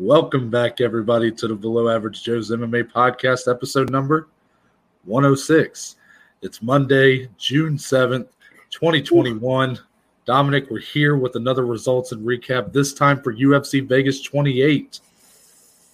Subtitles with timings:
[0.00, 4.28] Welcome back, everybody, to the Below Average Joe's MMA podcast, episode number
[5.04, 5.96] 106.
[6.40, 8.26] It's Monday, June 7th,
[8.70, 9.78] 2021.
[10.24, 15.00] Dominic, we're here with another results and recap, this time for UFC Vegas 28.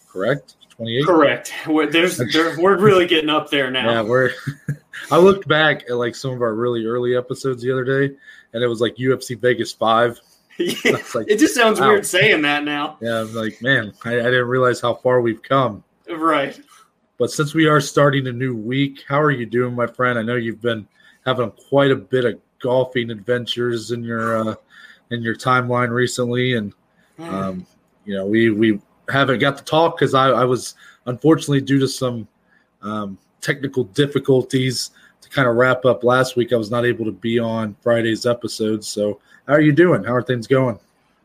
[0.08, 0.54] Correct?
[0.70, 1.04] 28?
[1.04, 1.52] Correct.
[1.66, 3.90] We're, there's, there, we're really getting up there now.
[3.90, 4.30] Yeah, we're.
[5.10, 8.14] I looked back at like some of our really early episodes the other day,
[8.52, 10.20] and it was like UFC Vegas 5.
[10.84, 11.88] Yeah, like, it just sounds wow.
[11.88, 12.96] weird saying that now.
[13.00, 15.84] Yeah, I'm like, man, I, I didn't realize how far we've come.
[16.08, 16.58] Right.
[17.18, 20.18] But since we are starting a new week, how are you doing, my friend?
[20.18, 20.86] I know you've been
[21.24, 24.54] having quite a bit of golfing adventures in your uh,
[25.10, 26.72] in your timeline recently, and
[27.16, 27.24] hmm.
[27.24, 27.66] um,
[28.04, 30.74] you know we we haven't got to talk because I, I, was
[31.06, 32.26] unfortunately due to some
[32.82, 36.52] um, technical difficulties to kind of wrap up last week.
[36.52, 40.04] I was not able to be on Friday's episode, so how are you doing?
[40.04, 40.78] How are things going?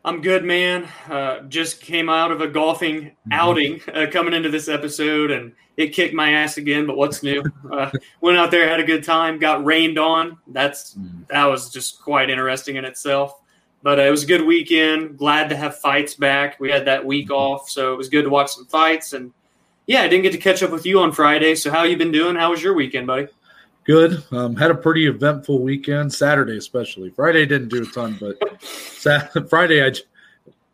[0.04, 0.88] I'm good, man.
[1.08, 3.32] Uh, just came out of a golfing mm-hmm.
[3.32, 6.86] outing uh, coming into this episode, and it kicked my ass again.
[6.86, 7.42] But what's new?
[7.70, 9.38] Uh, went out there, had a good time.
[9.38, 10.38] Got rained on.
[10.48, 11.26] That's mm.
[11.28, 13.40] that was just quite interesting in itself.
[13.82, 15.18] But uh, it was a good weekend.
[15.18, 16.58] Glad to have fights back.
[16.60, 17.34] We had that week mm-hmm.
[17.34, 19.12] off, so it was good to watch some fights.
[19.12, 19.32] And
[19.86, 21.54] yeah, I didn't get to catch up with you on Friday.
[21.54, 22.36] So how you been doing?
[22.36, 23.28] How was your weekend, buddy?
[23.84, 24.22] Good.
[24.30, 26.12] Um, had a pretty eventful weekend.
[26.12, 27.10] Saturday, especially.
[27.10, 29.92] Friday didn't do a ton, but Saturday, Friday, I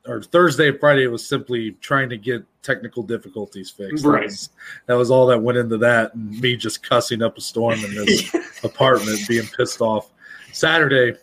[0.07, 4.05] or Thursday and Friday was simply trying to get technical difficulties fixed.
[4.05, 4.21] Right.
[4.21, 4.51] That was,
[4.87, 7.95] that was all that went into that, and me just cussing up a storm in
[7.95, 10.11] this apartment, being pissed off.
[10.53, 11.19] Saturday,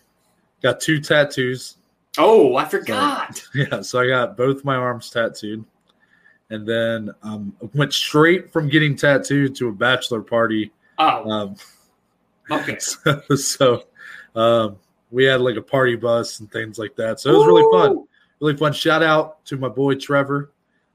[0.62, 1.78] got two tattoos.
[2.18, 3.38] Oh, I forgot.
[3.38, 5.66] So, yeah, so I got both my arms tattooed,
[6.52, 11.30] and then um, went straight from getting tattooed to a bachelor party Oh.
[11.30, 11.56] Um,
[12.52, 12.78] okay.
[12.80, 13.84] So, so
[14.36, 14.78] um,
[15.12, 17.20] we had like a party bus and things like that.
[17.20, 17.48] So it was Ooh.
[17.48, 18.08] really fun.
[18.40, 18.74] Really fun.
[18.74, 20.52] Shout out to my boy Trevor.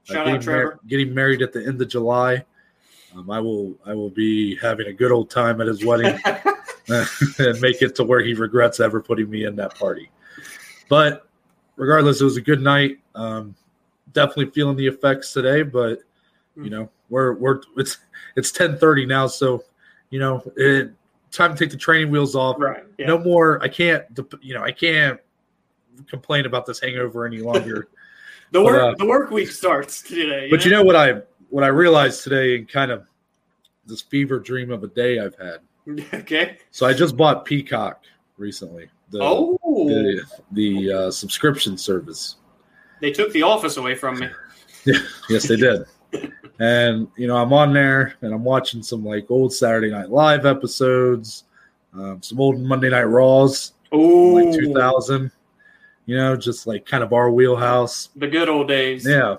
[0.09, 0.63] Uh, Shout uh, out Trevor.
[0.63, 2.45] Mar- getting married at the end of July.
[3.15, 6.17] Um, I will I will be having a good old time at his wedding
[7.39, 10.09] and make it to where he regrets ever putting me in that party.
[10.87, 11.27] But
[11.75, 12.99] regardless, it was a good night.
[13.15, 13.55] Um,
[14.13, 15.99] definitely feeling the effects today, but
[16.55, 16.69] you hmm.
[16.69, 17.97] know we're we're it's
[18.35, 19.63] it's ten thirty now, so
[20.11, 20.91] you know, it,
[21.31, 22.57] time to take the training wheels off.
[22.59, 22.83] Right.
[22.97, 23.07] Yeah.
[23.07, 23.61] No more.
[23.63, 24.05] I can't.
[24.41, 25.19] You know, I can't
[26.07, 27.87] complain about this hangover any longer.
[28.51, 28.73] the work.
[28.73, 30.49] But, uh, the work week starts today.
[30.49, 33.05] But you know what I what I realized today, and kind of
[33.85, 35.59] this fever dream of a day I've had.
[36.13, 36.59] Okay.
[36.69, 38.03] So I just bought Peacock
[38.37, 38.87] recently.
[39.09, 39.57] The, oh.
[39.63, 42.35] The, the uh, subscription service.
[43.01, 44.27] They took the office away from me.
[45.29, 45.85] Yes, they did.
[46.61, 50.45] And you know i'm on there and i'm watching some like old saturday night live
[50.45, 51.45] episodes
[51.93, 54.39] um, some old monday night raws Ooh.
[54.39, 55.31] like 2000
[56.05, 58.09] you know just like kind of our wheelhouse.
[58.15, 59.07] The good old days.
[59.07, 59.37] Yeah.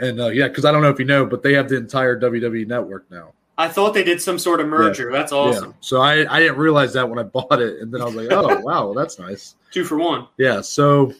[0.00, 2.18] And uh, yeah because i don't know if you know but they have the entire
[2.18, 3.32] wwe network now.
[3.58, 5.10] I thought they did some sort of merger.
[5.10, 5.18] Yeah.
[5.18, 5.70] that's awesome.
[5.70, 5.76] Yeah.
[5.80, 8.28] so I, I didn't realize that when i bought it and then i was like
[8.30, 9.56] oh wow that's nice.
[9.70, 10.26] Two for one.
[10.38, 11.12] Yeah so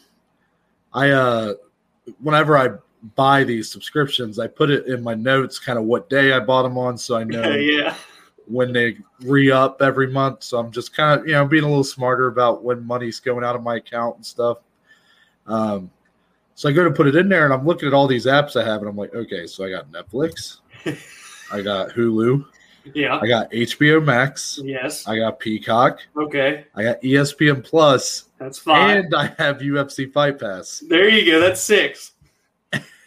[0.93, 1.53] i uh
[2.19, 2.69] whenever i
[3.15, 6.63] buy these subscriptions, I put it in my notes, kind of what day I bought
[6.63, 7.95] them on, so I know yeah.
[8.47, 10.43] when they re up every month.
[10.43, 13.43] So I'm just kind of you know being a little smarter about when money's going
[13.43, 14.59] out of my account and stuff.
[15.45, 15.91] Um,
[16.55, 18.59] so I go to put it in there, and I'm looking at all these apps
[18.59, 20.59] I have, and I'm like, okay, so I got Netflix,
[21.51, 22.45] I got Hulu.
[22.93, 23.19] Yeah.
[23.21, 24.59] I got HBO Max.
[24.61, 25.07] Yes.
[25.07, 25.99] I got Peacock.
[26.17, 26.65] Okay.
[26.75, 28.25] I got ESPN Plus.
[28.39, 28.97] That's fine.
[28.97, 30.83] And I have UFC Fight Pass.
[30.89, 31.39] There you go.
[31.39, 32.12] That's six.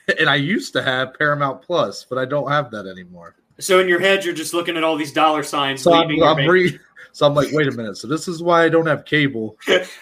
[0.18, 3.34] and I used to have Paramount Plus, but I don't have that anymore.
[3.58, 5.82] So in your head, you're just looking at all these dollar signs.
[5.82, 6.78] So I'm, I'm re-
[7.12, 7.96] so I'm like, wait a minute.
[7.96, 9.56] So this is why I don't have cable.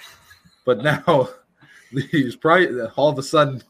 [0.64, 1.28] but now
[1.92, 3.62] these price, all of a sudden,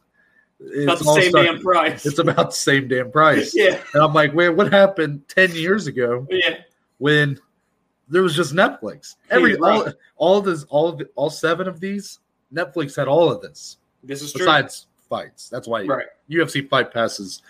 [0.61, 2.07] it's about the same starting, damn price.
[2.07, 3.53] It's about the same damn price.
[3.55, 3.79] yeah.
[3.93, 6.27] And I'm like, wait, what happened ten years ago?
[6.31, 6.61] Yeah.
[6.99, 7.39] When
[8.09, 9.17] there was just Netflix.
[9.31, 12.21] Every all, all of this, all of the, all seven of these,
[12.53, 13.79] Netflix had all of this.
[14.03, 15.49] This is besides fights.
[15.49, 16.07] That's why right.
[16.31, 17.43] UFC fight passes.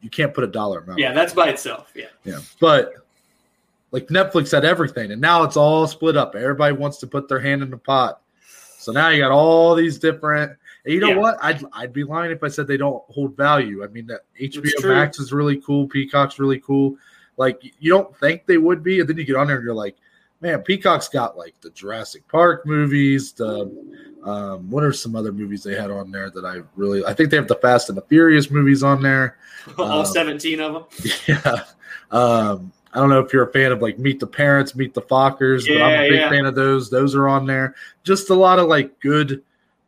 [0.00, 0.98] You can't put a dollar amount.
[0.98, 1.90] Yeah, that's by itself.
[1.94, 2.06] Yeah.
[2.24, 2.92] Yeah, but
[3.90, 6.34] like Netflix had everything, and now it's all split up.
[6.34, 8.20] Everybody wants to put their hand in the pot.
[8.78, 10.52] So now you got all these different.
[10.84, 11.16] And you know yeah.
[11.16, 11.38] what?
[11.42, 13.82] I'd I'd be lying if I said they don't hold value.
[13.82, 15.88] I mean, that HBO Max is really cool.
[15.88, 16.96] Peacock's really cool.
[17.36, 19.74] Like you don't think they would be, and then you get on there and you're
[19.74, 19.96] like,
[20.40, 23.66] man, Peacock's got like the Jurassic Park movies, the
[24.26, 27.04] um, what are some other movies they had on there that I really?
[27.04, 29.38] I think they have the Fast and the Furious movies on there.
[29.78, 30.84] All um, seventeen of them.
[31.26, 31.64] Yeah.
[32.10, 35.02] Um, I don't know if you're a fan of like Meet the Parents, Meet the
[35.02, 36.30] Fockers, yeah, but I'm a big yeah.
[36.30, 36.90] fan of those.
[36.90, 37.74] Those are on there.
[38.02, 39.42] Just a lot of like good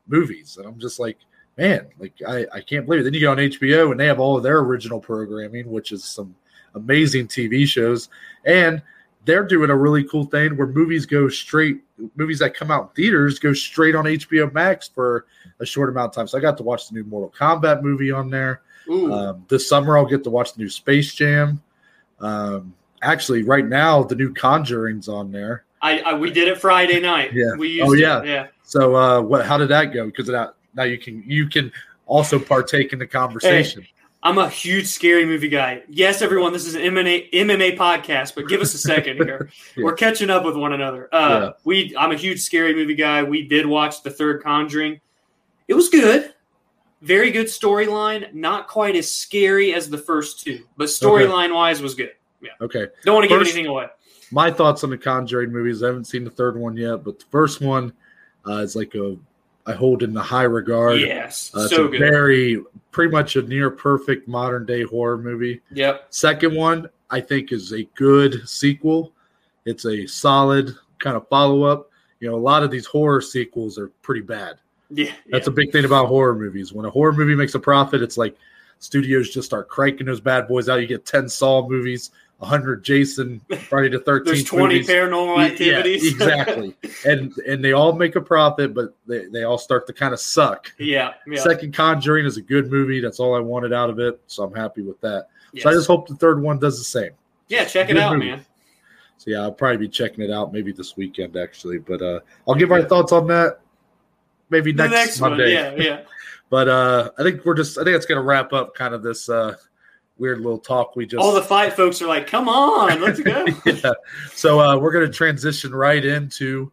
[0.07, 1.19] movies, and I'm just like,
[1.57, 3.05] man, like I, I can't believe it.
[3.05, 6.05] Then you go on HBO and they have all of their original programming, which is
[6.05, 6.35] some
[6.75, 8.09] amazing TV shows.
[8.45, 8.83] And
[9.29, 11.83] they're doing a really cool thing where movies go straight,
[12.17, 15.27] movies that come out in theaters go straight on HBO Max for
[15.61, 16.27] a short amount of time.
[16.27, 18.63] So I got to watch the new Mortal Kombat movie on there.
[18.91, 21.63] Um, this summer, I'll get to watch the new Space Jam.
[22.21, 25.65] Um, actually, right now, the new Conjuring's on there.
[25.83, 27.35] I, I we did it Friday night.
[27.35, 27.55] Yeah.
[27.59, 28.23] We used Oh, yeah.
[28.23, 28.29] It.
[28.29, 28.47] Yeah.
[28.63, 29.45] So, uh, what?
[29.45, 30.07] How did that go?
[30.07, 31.71] Because now, now you can you can
[32.07, 33.87] also partake in the conversation.
[34.29, 35.85] I'm a huge scary movie guy.
[35.89, 39.49] Yes, everyone, this is an MMA MMA podcast, but give us a second here.
[39.77, 39.85] Yeah.
[39.85, 41.09] We're catching up with one another.
[41.11, 41.51] Uh, Yeah.
[41.65, 43.23] We, I'm a huge scary movie guy.
[43.23, 45.01] We did watch the third Conjuring.
[45.67, 46.35] It was good,
[47.01, 48.35] very good storyline.
[48.35, 52.13] Not quite as scary as the first two, but storyline wise was good.
[52.43, 52.51] Yeah.
[52.61, 52.87] Okay.
[53.05, 53.87] Don't want to give anything away.
[54.31, 55.83] my thoughts on the Conjuring movies.
[55.83, 57.95] I haven't seen the third one yet, but the first one
[58.47, 59.17] uh, is like a
[59.69, 60.99] I hold in the high regard.
[60.99, 62.01] Yes, Uh, so a good.
[62.01, 65.61] very pretty much a near perfect modern day horror movie.
[65.73, 66.07] Yep.
[66.11, 69.13] Second one, I think, is a good sequel.
[69.67, 71.91] It's a solid kind of follow up.
[72.21, 74.57] You know, a lot of these horror sequels are pretty bad.
[74.91, 75.13] Yeah.
[75.31, 76.73] That's a big thing about horror movies.
[76.73, 78.37] When a horror movie makes a profit, it's like
[78.79, 80.81] studios just start cranking those bad boys out.
[80.81, 84.89] You get 10 Saw movies, 100 Jason, Friday the 13th There's 20 movies.
[84.89, 86.07] paranormal Yeah, activities.
[86.13, 86.77] exactly.
[87.05, 90.21] and and they all make a profit, but they, they all start to kind of
[90.21, 90.73] suck.
[90.79, 91.15] yeah.
[91.27, 91.41] Yeah.
[91.43, 93.01] Second Conjuring is a good movie.
[93.01, 94.21] That's all I wanted out of it.
[94.29, 95.27] So I'm happy with that.
[95.53, 95.65] Yes.
[95.65, 97.11] So I just hope the third one does the same.
[97.49, 97.65] yeah.
[97.65, 98.31] Check it out, movie.
[98.31, 98.45] man.
[99.17, 101.79] So yeah, I'll probably be checking it out maybe this weekend actually.
[101.79, 103.59] But uh I'll give my thoughts on that
[104.49, 105.33] maybe next, next one.
[105.33, 105.53] Monday.
[105.55, 105.75] Yeah.
[105.77, 106.01] Yeah.
[106.51, 109.29] But uh I think we're just I think it's gonna wrap up kind of this
[109.29, 109.57] uh
[110.19, 113.47] weird little talk we just All the fight folks are like, come on, let's go.
[113.67, 113.93] yeah.
[114.35, 116.71] So uh we're gonna transition right into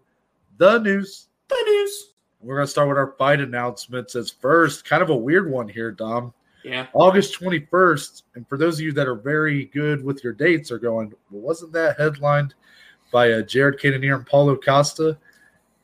[0.57, 1.27] the news.
[1.49, 2.11] the news.
[2.41, 4.85] We're gonna start with our fight announcements as first.
[4.85, 6.33] Kind of a weird one here, Dom.
[6.63, 6.87] Yeah.
[6.93, 10.79] August 21st, and for those of you that are very good with your dates, are
[10.79, 12.55] going, well, wasn't that headlined
[13.11, 15.15] by uh, Jared Cannonier and Paulo Costa?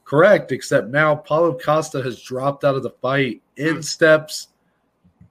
[0.05, 3.43] Correct, except now Paulo Costa has dropped out of the fight.
[3.57, 3.81] In Hmm.
[3.81, 4.47] steps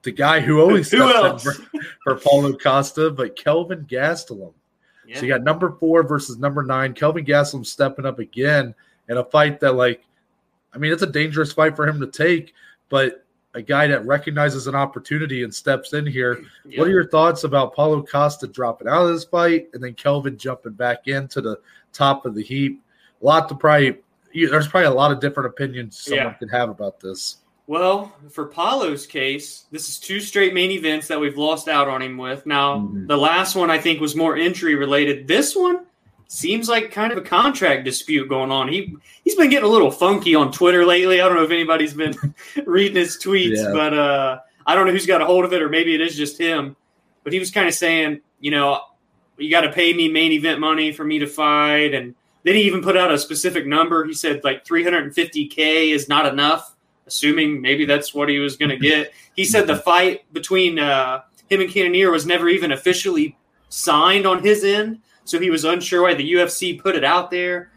[0.03, 1.43] the guy who always Who else?
[1.43, 1.53] for,
[2.03, 4.53] for Paulo Costa, but Kelvin Gastelum.
[5.07, 5.17] Yeah.
[5.19, 6.93] So you got number four versus number nine.
[6.93, 8.73] Kelvin Gastelum stepping up again
[9.09, 10.03] in a fight that, like,
[10.73, 12.53] I mean, it's a dangerous fight for him to take,
[12.89, 16.41] but a guy that recognizes an opportunity and steps in here.
[16.65, 16.79] Yeah.
[16.79, 20.37] What are your thoughts about Paulo Costa dropping out of this fight and then Kelvin
[20.37, 21.59] jumping back into the
[21.91, 22.81] top of the heap?
[23.21, 23.97] A lot to probably,
[24.33, 26.33] there's probably a lot of different opinions someone Yeah.
[26.33, 27.37] could have about this.
[27.67, 32.01] Well, for Paulo's case, this is two straight main events that we've lost out on
[32.01, 32.45] him with.
[32.45, 33.07] Now, Mhm.
[33.07, 35.27] the last one I think was more injury related.
[35.27, 35.85] This one
[36.27, 38.67] seems like kind of a contract dispute going on.
[38.67, 41.21] He he's been getting a little funky on Twitter lately.
[41.21, 42.13] I don't know if anybody's been
[42.65, 43.71] reading his tweets, Yeah.
[43.73, 46.15] but uh, I don't know who's got a hold of it, or maybe it is
[46.15, 46.75] just him.
[47.23, 48.81] But he was kind of saying, you know,
[49.37, 52.61] you got to pay me main event money for me to fight, and then he
[52.63, 54.03] even put out a specific number.
[54.05, 56.75] He said like 350k is not enough
[57.11, 59.13] assuming maybe that's what he was going to get.
[59.33, 63.37] He said the fight between uh, him and Cannonier was never even officially
[63.69, 67.71] signed on his end, so he was unsure why the UFC put it out there.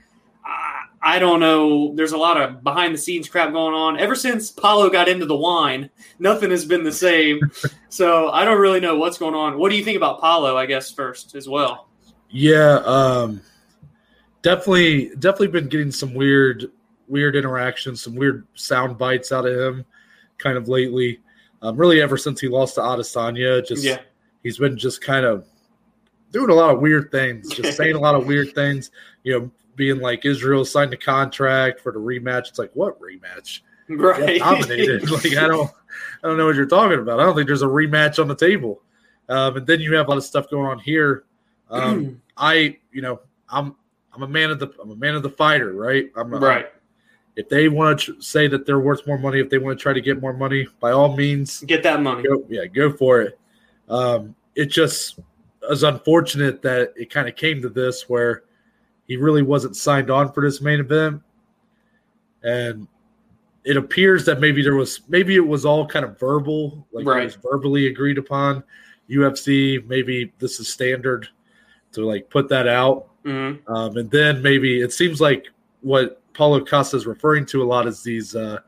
[0.44, 1.94] I, I don't know.
[1.94, 4.00] There's a lot of behind the scenes crap going on.
[4.00, 7.38] Ever since Paulo got into the wine, nothing has been the same.
[7.88, 9.56] so I don't really know what's going on.
[9.56, 10.56] What do you think about Paulo?
[10.56, 11.86] I guess first as well.
[12.30, 13.42] Yeah, um,
[14.42, 16.70] definitely, definitely been getting some weird,
[17.08, 19.84] weird interactions, some weird sound bites out of him,
[20.38, 21.20] kind of lately.
[21.62, 24.00] Um, really, ever since he lost to Adesanya, just Yeah,
[24.42, 25.46] he's been just kind of
[26.32, 28.90] doing a lot of weird things, just saying a lot of weird things.
[29.22, 32.48] You know, being like Israel signed a contract for the rematch.
[32.48, 33.60] It's like what rematch?
[33.88, 34.38] right.
[34.38, 35.10] Dominated.
[35.10, 35.70] like I don't,
[36.22, 37.20] I don't know what you're talking about.
[37.20, 38.82] I don't think there's a rematch on the table.
[39.28, 41.24] Um, and then you have a lot of stuff going on here.
[41.70, 43.76] Um, I, you know, I'm,
[44.12, 46.10] I'm a man of the, I'm a man of the fighter, right?
[46.16, 46.66] I'm right.
[47.36, 49.92] If they want to say that they're worth more money, if they want to try
[49.92, 52.22] to get more money, by all means, Get that money.
[52.22, 53.38] go, yeah, go for it.
[53.88, 55.18] Um, it just
[55.70, 58.44] is unfortunate that it kind of came to this where
[59.08, 61.20] he really wasn't signed on for this main event,
[62.42, 62.86] and
[63.64, 67.22] it appears that maybe there was maybe it was all kind of verbal, like Right.
[67.22, 68.62] it was verbally agreed upon.
[69.10, 71.28] UFC, maybe this is standard
[71.92, 73.58] to like put that out, Mhm.
[73.68, 75.48] um, and then maybe it seems like
[75.80, 78.58] what Paulo Costa is referring to a lot is these uh,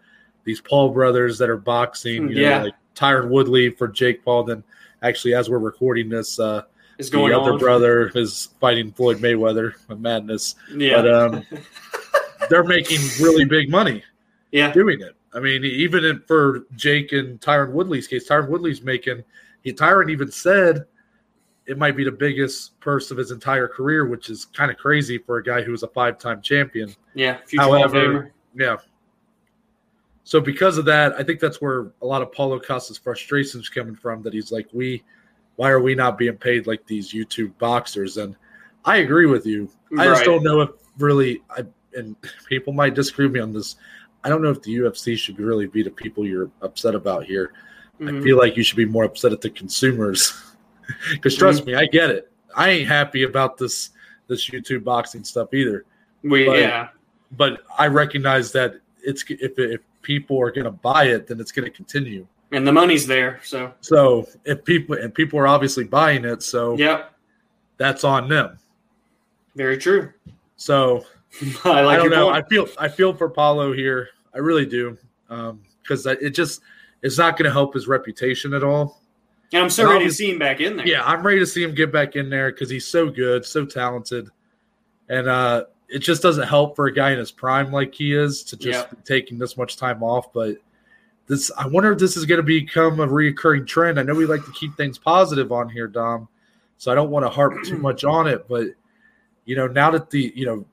[0.45, 2.29] these Paul brothers that are boxing.
[2.31, 2.59] You Yeah.
[2.59, 4.45] know, like Tyron Woodley for Jake Paul.
[4.45, 4.63] Then
[5.03, 6.63] actually, as we're recording this, uh,
[6.99, 7.59] Is the other on.
[7.59, 9.73] brother is fighting Floyd Mayweather.
[9.99, 10.55] Madness.
[10.75, 11.03] Yeah.
[11.03, 11.43] But um,
[12.51, 14.03] they're making really big money
[14.53, 14.73] yeah.
[14.73, 15.15] doing it.
[15.35, 19.23] I mean, even in, for Jake and Tyron Woodley's case, Tyron Woodley's making.
[19.63, 20.87] He, Tyron even said
[21.67, 25.19] it might be the biggest purse of his entire career, which is kind of crazy
[25.19, 26.95] for a guy who was a five-time champion.
[27.15, 27.39] Yeah.
[27.57, 28.77] However, yeah.
[30.25, 33.95] So because of that, I think that's where a lot of Paulo Costa's frustrations coming
[33.95, 34.23] from.
[34.23, 35.05] That he's like, we,
[35.57, 38.17] why are we not being paid like these YouTube boxers?
[38.17, 38.37] And
[38.85, 39.69] I agree with you.
[39.99, 41.65] I just don't know if really, I
[41.97, 42.17] and
[42.49, 43.77] people might disagree with me on this.
[44.25, 47.53] I don't know if the UFC should really be the people you're upset about here.
[48.01, 48.23] I Mhm.
[48.23, 50.33] feel like you should be more upset at the consumers.
[51.11, 52.31] Because trust me, I get it.
[52.55, 53.91] I ain't happy about this
[54.29, 55.85] this YouTube boxing stuff either.
[56.23, 56.89] we, but- yeah.
[57.33, 61.51] But I recognize that it's if if people are going to buy it, then it's
[61.51, 62.27] going to continue.
[62.53, 63.41] And the money's there.
[63.43, 67.13] So, So if people and people are obviously buying it, so yep.
[67.77, 68.59] that's on them.
[69.57, 70.13] Very true.
[70.55, 71.05] So
[71.65, 72.31] I like I don't know.
[72.31, 72.45] point.
[72.45, 74.11] I feel I feel for Paulo here.
[74.33, 74.97] I really do,
[75.29, 76.61] um, because it just
[77.03, 79.03] it's not going to help his reputation at all.
[79.53, 80.87] And I'm so and ready to see him back in there.
[80.87, 83.65] Yeah, I'm ready to see him get back in there because he's so good, so
[83.65, 84.29] talented,
[85.09, 88.43] and uh, it just doesn't help for a guy in his prime like he is
[88.45, 90.33] to just be taking this much time off.
[90.33, 90.57] But
[91.27, 93.99] this, I wonder if this is going to become a reoccurring trend.
[93.99, 96.29] I know we like to keep things positive on here, Dom,
[96.77, 98.49] so I don't want to harp too much on it.
[98.49, 98.69] But
[99.45, 100.65] you know, now that the you know,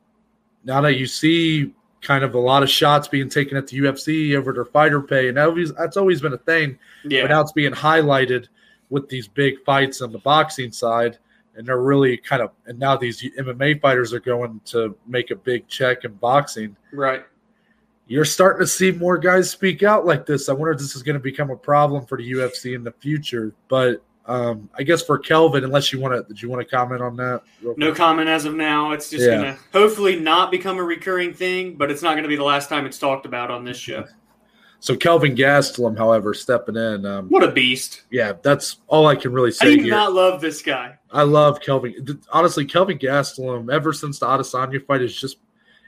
[0.63, 4.35] now that you see kind of a lot of shots being taken at the UFC
[4.35, 7.21] over their fighter pay, and that's always been a thing Yeah.
[7.21, 8.47] but now it's being highlighted
[8.93, 11.17] with these big fights on the boxing side
[11.55, 15.35] and they're really kind of and now these MMA fighters are going to make a
[15.35, 17.25] big check in boxing right.
[18.05, 21.01] you're starting to see more guys speak out like this i wonder if this is
[21.01, 25.01] going to become a problem for the UFC in the future but um, I guess
[25.03, 27.41] for Kelvin, unless you want to, did you want to comment on that?
[27.61, 27.95] No quick?
[27.95, 28.93] comment as of now.
[28.93, 29.35] It's just Yeah.
[29.35, 32.43] going to hopefully not become a recurring thing, but it's not going to be the
[32.43, 34.05] last time it's talked about on this show.
[34.83, 37.05] So Kelvin Gastelum, however, stepping in.
[37.05, 38.01] Um, What a beast.
[38.11, 39.91] yeah, that's all I can really say do here.
[39.91, 40.99] not love this guy?
[41.09, 42.21] I love Kelvin.
[42.33, 45.37] Honestly, Kelvin Gastelum, ever since the Adesanya fight, is just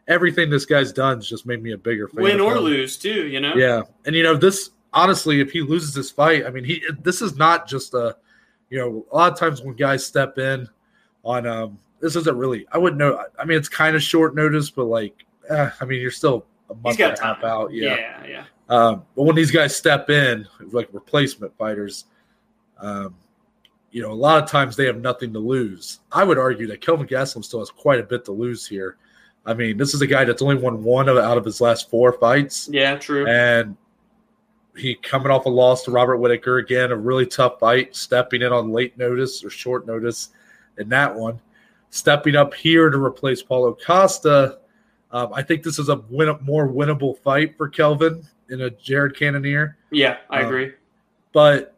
[0.07, 2.23] everything this guy's done has just made me a bigger fan.
[2.23, 3.53] Win or lose, too, you know?
[3.53, 4.69] Yeah, and you know this.
[4.93, 8.15] Honestly, if he loses this fight, I mean, he this is not just a,
[8.69, 10.69] you know, a lot of times when guys step in
[11.25, 12.65] on um, this isn't really.
[12.71, 13.21] I wouldn't know.
[13.37, 16.75] I mean, it's kind of short notice, but like, eh, I mean, you're still a
[16.75, 17.73] month and a half out.
[17.73, 17.95] Yeah.
[17.95, 18.43] yeah, yeah.
[18.69, 22.05] Um, but when these guys step in, like replacement fighters,
[22.79, 23.15] um,
[23.91, 25.99] you know, a lot of times they have nothing to lose.
[26.11, 28.97] I would argue that Kelvin Gastelum still has quite a bit to lose here.
[29.45, 31.89] I mean, this is a guy that's only won one of, out of his last
[31.89, 33.27] four fights, Yeah, true.
[33.27, 33.77] and
[34.75, 38.51] he coming off a loss to Robert Whitaker again, a really tough fight, stepping in
[38.51, 40.29] on late notice or short notice
[40.79, 41.39] in that one,
[41.91, 44.57] stepping up here to replace Paulo Costa.
[45.11, 49.17] Um, I think this is a win- more winnable fight for Kelvin in a Jared
[49.17, 49.77] Cannonier.
[49.91, 50.73] yeah, I um, agree.
[51.33, 51.75] But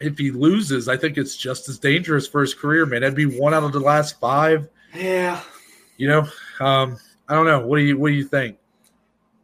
[0.00, 3.00] if he loses, I think it's just as dangerous for his career, man.
[3.02, 4.68] That'd be one out of the last five.
[4.94, 5.40] Yeah.
[5.96, 6.28] You know,
[6.60, 6.96] um,
[7.28, 7.66] I don't know.
[7.66, 8.56] What do you What do you think?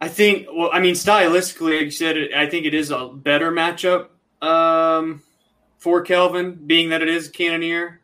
[0.01, 3.09] I think, well, I mean, stylistically, like you said, it- I think it is a
[3.09, 4.09] better matchup
[4.43, 5.23] um,
[5.79, 8.01] for Kelvin, being that it is Cannonier.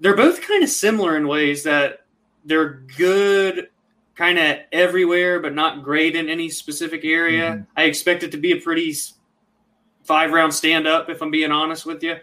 [0.00, 2.04] They're both kind of similar in ways that
[2.44, 3.68] they're good
[4.14, 7.50] kind of everywhere, but not great in any specific area.
[7.50, 7.66] Mhm.
[7.76, 8.94] I expect it to be a pretty
[10.04, 12.16] five round stand up, if I'm being honest with you.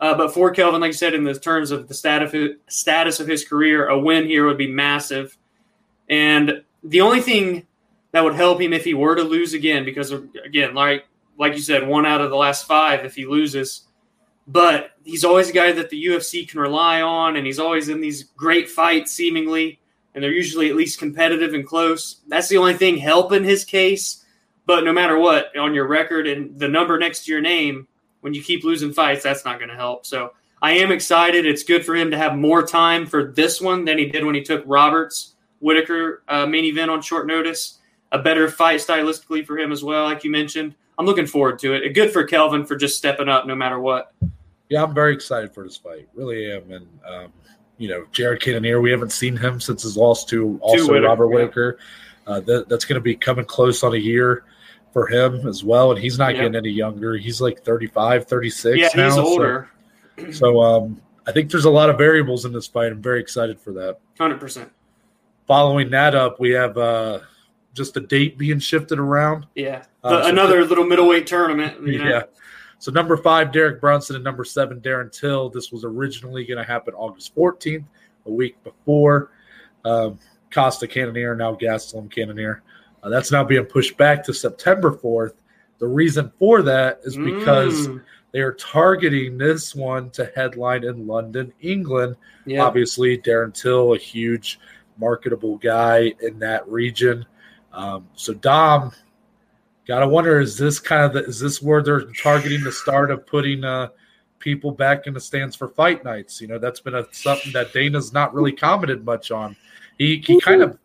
[0.00, 3.20] Uh, but for Kelvin, like I said, in the terms of the status of, status
[3.20, 5.36] of his career, a win here would be massive.
[6.08, 7.66] And the only thing
[8.12, 10.12] that would help him if he were to lose again, because
[10.44, 11.06] again, like
[11.38, 13.86] like you said, one out of the last five if he loses.
[14.46, 18.00] But he's always a guy that the UFC can rely on, and he's always in
[18.00, 19.79] these great fights, seemingly,
[20.14, 22.20] and they're usually at least competitive and close.
[22.28, 24.24] That's the only thing helping his case.
[24.66, 27.88] But no matter what, on your record and the number next to your name,
[28.20, 30.06] when you keep losing fights, that's not going to help.
[30.06, 31.46] So I am excited.
[31.46, 34.34] It's good for him to have more time for this one than he did when
[34.34, 37.78] he took Roberts Whitaker uh, main event on short notice.
[38.12, 40.74] A better fight stylistically for him as well, like you mentioned.
[40.98, 41.94] I'm looking forward to it.
[41.94, 44.12] Good for Kelvin for just stepping up no matter what.
[44.68, 46.08] Yeah, I'm very excited for this fight.
[46.14, 46.70] Really am.
[46.70, 47.32] And um,
[47.80, 51.28] you know, Jared Cannonier, we haven't seen him since his loss to also Whitaker, Robert
[51.30, 51.34] yeah.
[51.34, 51.78] Whitaker.
[52.26, 54.44] Uh, that, that's going to be coming close on a year
[54.92, 55.90] for him as well.
[55.90, 56.42] And he's not Yeah.
[56.42, 57.16] getting any younger.
[57.16, 59.06] He's like 35, 36 yeah, now.
[59.06, 59.68] he's so- older.
[60.32, 62.92] So, um, I think there's a lot of variables in this fight.
[62.92, 63.98] I'm very excited for that.
[64.18, 64.68] 100%.
[65.46, 67.20] Following that up, we have uh,
[67.72, 69.46] just a date being shifted around.
[69.54, 69.84] Yeah.
[70.04, 71.80] Uh, The- so- another little middleweight tournament.
[71.86, 72.08] You know?
[72.10, 72.22] Yeah.
[72.80, 75.50] So number five, Derek Brunson, and number seven, Darren Till.
[75.50, 77.84] This was originally going to happen August 14th,
[78.24, 79.30] a week before.
[79.84, 80.18] Um,
[80.50, 82.62] Costa Cannonier, now Gastelum Cannonier.
[83.02, 85.34] Uh, that's now being pushed back to September 4th.
[85.78, 88.02] The reason for that is because mm.
[88.32, 92.16] they are targeting this one to headline in London, England.
[92.58, 94.58] Obviously, Darren Till, a huge
[94.98, 97.26] marketable guy in that region.
[97.74, 98.92] Um, so Dom,
[99.86, 103.26] gotta wonder is this kind of the, is this where they're targeting the start of
[103.26, 103.88] putting uh,
[104.38, 106.40] people back in the stands for fight nights?
[106.40, 109.56] You know, that's been a, something that Dana's not really commented much on.
[109.98, 110.78] He he kind of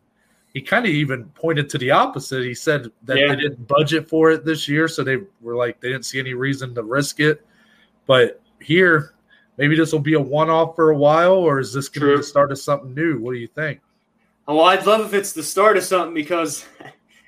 [0.53, 2.43] he kind of even pointed to the opposite.
[2.43, 3.27] He said that yeah.
[3.27, 6.33] they didn't budget for it this year, so they were like they didn't see any
[6.33, 7.45] reason to risk it.
[8.07, 9.15] But here,
[9.57, 12.17] maybe this will be a one-off for a while, or is this going to be
[12.17, 13.19] the start of something new?
[13.19, 13.81] What do you think?
[14.47, 16.65] Oh, well, I'd love if it's the start of something because,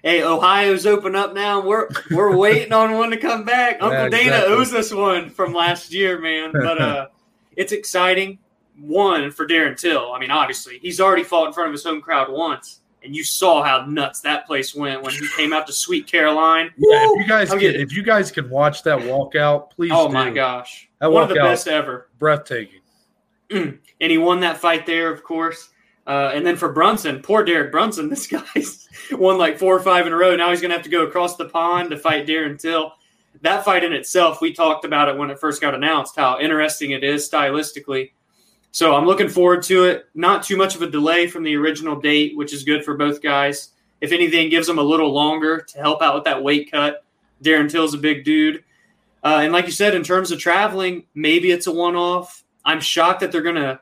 [0.03, 1.61] hey, Ohio's open up now.
[1.61, 3.77] We're we're waiting on one to come back.
[3.81, 6.51] Uncle yeah, Dana owes us one from last year, man.
[6.53, 7.07] But uh,
[7.55, 8.39] it's exciting.
[8.79, 10.13] One for Darren Till.
[10.13, 13.23] I mean, obviously, he's already fought in front of his home crowd once, and you
[13.23, 16.69] saw how nuts that place went when he came out to Sweet Caroline.
[16.77, 19.91] Yeah, if you guys can, if you guys can watch that walkout, please.
[19.93, 20.13] Oh do.
[20.13, 22.81] my gosh, that one of the best ever, breathtaking.
[23.49, 25.69] and he won that fight there, of course.
[26.07, 30.07] Uh, and then for Brunson, poor Derek Brunson, this guy's won like four or five
[30.07, 30.35] in a row.
[30.35, 32.93] Now he's going to have to go across the pond to fight Darren Till.
[33.41, 36.91] That fight in itself, we talked about it when it first got announced, how interesting
[36.91, 38.11] it is stylistically.
[38.71, 40.05] So I'm looking forward to it.
[40.15, 43.21] Not too much of a delay from the original date, which is good for both
[43.21, 43.69] guys.
[44.01, 47.03] If anything, gives them a little longer to help out with that weight cut.
[47.43, 48.63] Darren Till's a big dude.
[49.23, 52.43] Uh, and like you said, in terms of traveling, maybe it's a one off.
[52.65, 53.79] I'm shocked that they're going to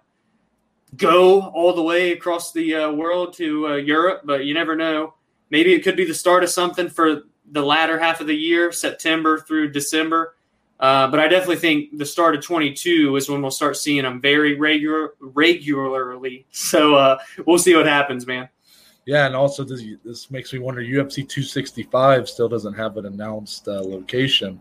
[0.97, 5.13] go all the way across the uh, world to uh, Europe, but you never know.
[5.49, 8.71] Maybe it could be the start of something for the latter half of the year,
[8.71, 10.35] September through December.
[10.79, 14.19] Uh, but I definitely think the start of 22 is when we'll start seeing them
[14.19, 16.45] very regular, regularly.
[16.51, 18.49] So uh, we'll see what happens, man.
[19.05, 20.81] Yeah, and also this, this makes me wonder.
[20.81, 24.59] UFC 265 still doesn't have an announced uh, location.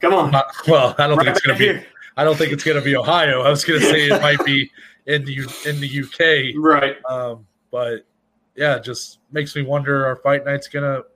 [0.00, 0.32] Come on.
[0.66, 1.86] well, I don't right think it's going to be.
[2.16, 3.42] I don't think it's going to be Ohio.
[3.42, 4.70] I was going to say it might be
[5.06, 6.96] in the in the UK, right?
[7.04, 8.06] Um, but
[8.54, 11.06] yeah, it just makes me wonder: Are fight nights going to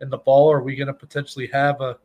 [0.00, 0.50] in the fall?
[0.50, 1.98] Are we going to potentially have a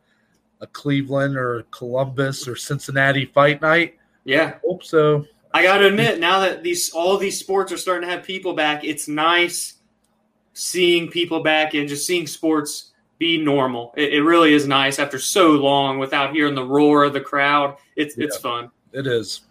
[0.60, 3.96] a Cleveland or Columbus or Cincinnati fight night?
[4.24, 5.24] Yeah, I hope so.
[5.52, 8.52] I got to admit, now that these all these sports are starting to have people
[8.52, 9.74] back, it's nice
[10.52, 13.92] seeing people back and just seeing sports be normal.
[13.96, 17.76] It, it, really is nice after so long without hearing the roar of the crowd.
[17.96, 18.70] It's yeah, it's fun.
[18.92, 19.42] It is.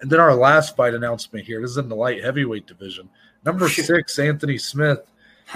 [0.00, 1.60] And then our last fight announcement here.
[1.60, 3.08] This is in the light heavyweight division.
[3.44, 5.00] Number six, Anthony Smith.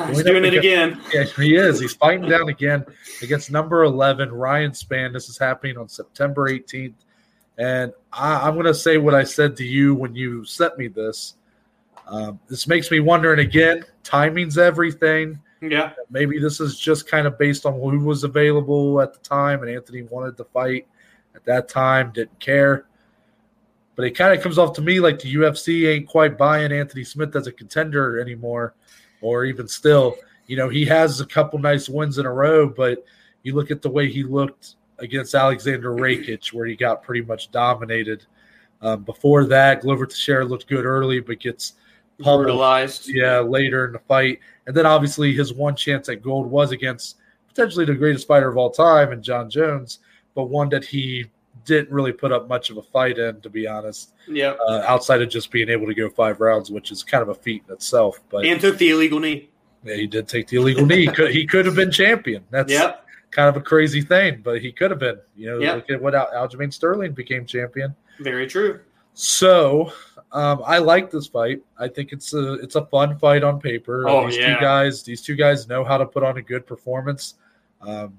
[0.09, 1.01] He's doing it again.
[1.13, 1.81] Yeah, he is.
[1.81, 2.85] He's fighting down again
[3.23, 5.13] against number 11, Ryan Spann.
[5.13, 6.95] This is happening on September 18th.
[7.57, 10.89] And I, am going to say what I said to you when you sent me
[10.89, 11.35] this.
[12.07, 15.41] Um, this makes me wondering again, timing's everything.
[15.61, 15.93] Yeah.
[16.11, 19.71] Maybe this is just kind of based on who was available at the time, and
[19.71, 20.87] Anthony wanted to fight
[21.35, 22.87] at that time, didn't care.
[23.97, 27.03] But it kind of comes off to me like the UFC ain't quite buying Anthony
[27.03, 28.75] Smith as a contender anymore,
[29.21, 30.17] or even still.
[30.47, 33.05] You know, he has a couple nice wins in a row, but
[33.43, 37.51] you look at the way he looked against Alexander Rakic, where he got pretty much
[37.51, 38.25] dominated.
[38.81, 41.75] Um, before that, Glover Teixeira looked good early, but gets
[42.19, 43.09] brutalized.
[43.09, 44.41] Yeah, later in the fight.
[44.67, 47.17] And then obviously his one chance at gold was against
[47.49, 50.01] potentially the greatest fighter of all time and Jon Jones,
[50.35, 51.27] but one that he
[51.65, 54.15] didn't really put up much of a fight in, to be honest.
[54.27, 54.55] Yeah.
[54.69, 57.35] Uh, outside of just being able to go five rounds, which is kind of a
[57.35, 58.21] feat in itself.
[58.31, 59.51] But and took the illegal knee.
[59.85, 61.03] Yeah, he did take the illegal knee.
[61.03, 62.45] He could, he could have been champion.
[62.51, 63.05] That's yep.
[63.31, 65.19] kind of a crazy thing, but he could have been.
[65.37, 65.77] You know, yep.
[65.77, 67.95] look at what Al- Aljamain Sterling became champion.
[68.19, 68.81] Very true.
[69.15, 69.93] So
[70.33, 71.63] um, I like this fight.
[71.79, 74.09] I think it's a it's a fun fight on paper.
[74.09, 74.55] Oh, these yeah.
[74.55, 77.35] two guys, these two guys know how to put on a good performance.
[77.81, 78.19] Um,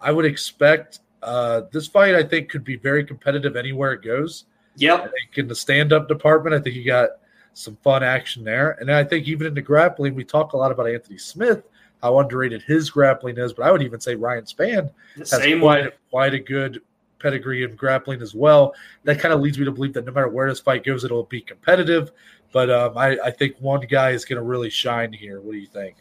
[0.00, 2.14] I would expect uh, this fight.
[2.14, 4.44] I think could be very competitive anywhere it goes.
[4.76, 5.00] Yep.
[5.00, 7.10] I think in the stand up department, I think you got
[7.54, 10.70] some fun action there, and I think even in the grappling, we talk a lot
[10.70, 11.64] about Anthony Smith,
[12.02, 15.86] how underrated his grappling is, but I would even say Ryan Spann the has quite
[15.86, 16.80] a, quite a good
[17.18, 18.74] pedigree of grappling as well.
[19.04, 21.24] That kind of leads me to believe that no matter where this fight goes, it'll
[21.24, 22.12] be competitive.
[22.52, 25.40] But um, I, I, think one guy is going to really shine here.
[25.40, 25.96] What do you think?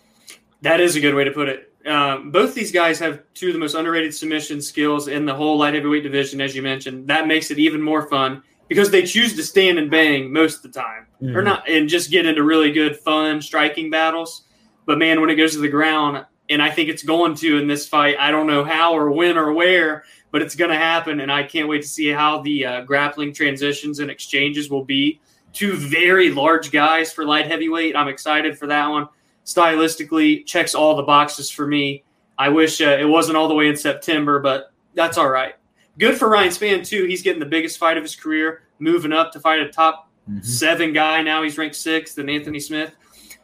[0.61, 1.73] That is a good way to put it.
[1.85, 5.57] Um, both these guys have two of the most underrated submission skills in the whole
[5.57, 7.07] light heavyweight division, as you mentioned.
[7.07, 10.73] That makes it even more fun because they choose to stand and bang most of
[10.73, 11.35] the time, mm-hmm.
[11.35, 14.43] or not, and just get into really good, fun striking battles.
[14.85, 17.67] But man, when it goes to the ground, and I think it's going to in
[17.67, 21.19] this fight, I don't know how or when or where, but it's going to happen,
[21.21, 25.19] and I can't wait to see how the uh, grappling transitions and exchanges will be.
[25.53, 27.95] Two very large guys for light heavyweight.
[27.95, 29.07] I'm excited for that one.
[29.45, 32.03] stylistically checks all the boxes for me.
[32.37, 35.55] I wish uh, it wasn't all the way in September, but that's all right.
[35.97, 37.05] Good for Ryan Spann too.
[37.05, 40.41] He's getting the biggest fight of his career, moving up to fight a top mm-hmm.
[40.43, 41.23] seven guy.
[41.23, 42.93] Now he's ranked sixth, and Anthony Smith.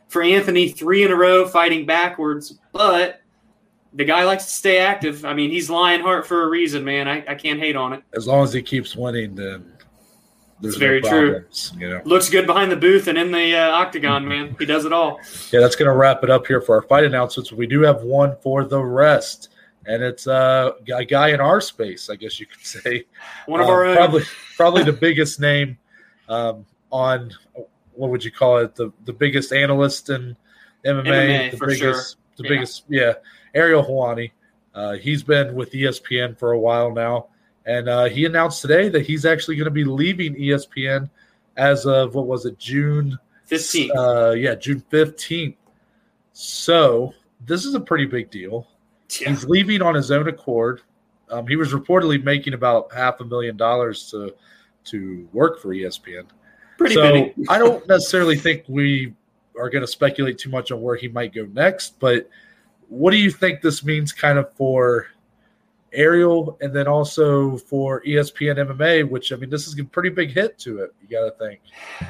[0.09, 3.22] For Anthony, three in a row fighting backwards, but
[3.93, 5.25] the guy likes to stay active.
[5.25, 7.07] I mean, he's Lionheart for a reason, man.
[7.07, 8.03] I, I can't hate on it.
[8.13, 9.73] As long as he keeps winning, then
[10.59, 11.79] there's very no problems, true.
[11.79, 14.55] You know, looks good behind the booth and in the uh, octagon, man.
[14.57, 15.19] He does it all.
[15.51, 17.51] Yeah, that's going to wrap it up here for our fight announcements.
[17.51, 19.49] We do have one for the rest,
[19.85, 23.05] and it's uh, a guy in our space, I guess you could say.
[23.45, 23.95] One of um, our own.
[23.95, 24.23] Probably,
[24.55, 25.77] probably the biggest name
[26.29, 27.31] um, on
[27.93, 28.75] what would you call it?
[28.75, 30.35] The the biggest analyst in
[30.85, 32.21] MMA, MMA the for biggest, sure.
[32.37, 32.49] the yeah.
[32.49, 33.13] biggest, yeah.
[33.53, 34.31] Ariel Helwani.
[34.73, 37.27] Uh, he's been with ESPN for a while now,
[37.65, 41.09] and uh, he announced today that he's actually going to be leaving ESPN
[41.57, 43.95] as of what was it, June fifteenth?
[43.95, 45.55] Uh, yeah, June fifteenth.
[46.33, 47.13] So
[47.45, 48.67] this is a pretty big deal.
[49.21, 49.29] Yeah.
[49.29, 50.81] He's leaving on his own accord.
[51.29, 54.33] Um, he was reportedly making about half a million dollars to
[54.85, 56.25] to work for ESPN.
[56.77, 59.13] Pretty so I don't necessarily think we
[59.57, 62.27] are going to speculate too much on where he might go next, but
[62.93, 65.07] what do you think this means kind of for
[65.93, 70.31] Ariel and then also for ESPN MMA, which I mean, this is a pretty big
[70.31, 70.93] hit to it.
[71.01, 71.59] You got to think.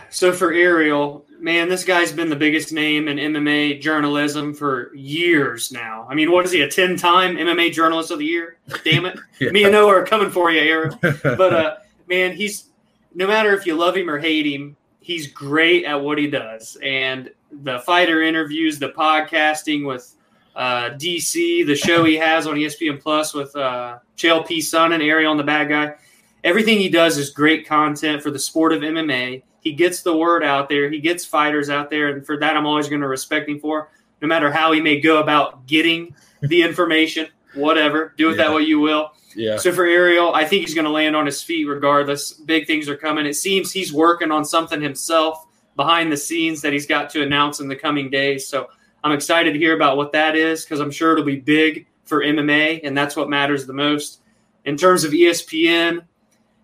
[0.09, 5.71] So for Ariel, man, this guy's been the biggest name in MMA journalism for years
[5.71, 6.05] now.
[6.09, 8.57] I mean, what is he, a 10 time MMA journalist of the year?
[8.83, 9.17] Damn it.
[9.39, 9.51] yeah.
[9.51, 10.99] Me and Noah are coming for you, Ariel.
[11.23, 11.75] But, uh,
[12.07, 12.69] man, he's
[13.15, 16.77] no matter if you love him or hate him, he's great at what he does.
[16.83, 20.15] And the fighter interviews, the podcasting with
[20.55, 24.59] uh, DC, the show he has on ESPN Plus with uh, Chael P.
[24.59, 25.95] Sonnen and Ariel and the bad guy.
[26.43, 29.43] Everything he does is great content for the sport of MMA.
[29.61, 30.89] He gets the word out there.
[30.89, 33.89] He gets fighters out there, and for that, I'm always going to respect him for.
[34.21, 38.43] No matter how he may go about getting the information, whatever, do it yeah.
[38.43, 39.11] that way you will.
[39.35, 39.57] Yeah.
[39.57, 42.33] So for Ariel, I think he's going to land on his feet regardless.
[42.33, 43.25] Big things are coming.
[43.25, 47.59] It seems he's working on something himself behind the scenes that he's got to announce
[47.59, 48.47] in the coming days.
[48.47, 48.69] So
[49.03, 52.23] I'm excited to hear about what that is because I'm sure it'll be big for
[52.23, 54.21] MMA, and that's what matters the most.
[54.65, 56.05] In terms of ESPN,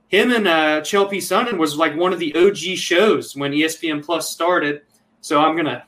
[0.07, 1.17] him and uh, Chael P.
[1.17, 4.81] Sonnen was like one of the OG shows when ESPN Plus started.
[5.21, 5.85] So I'm gonna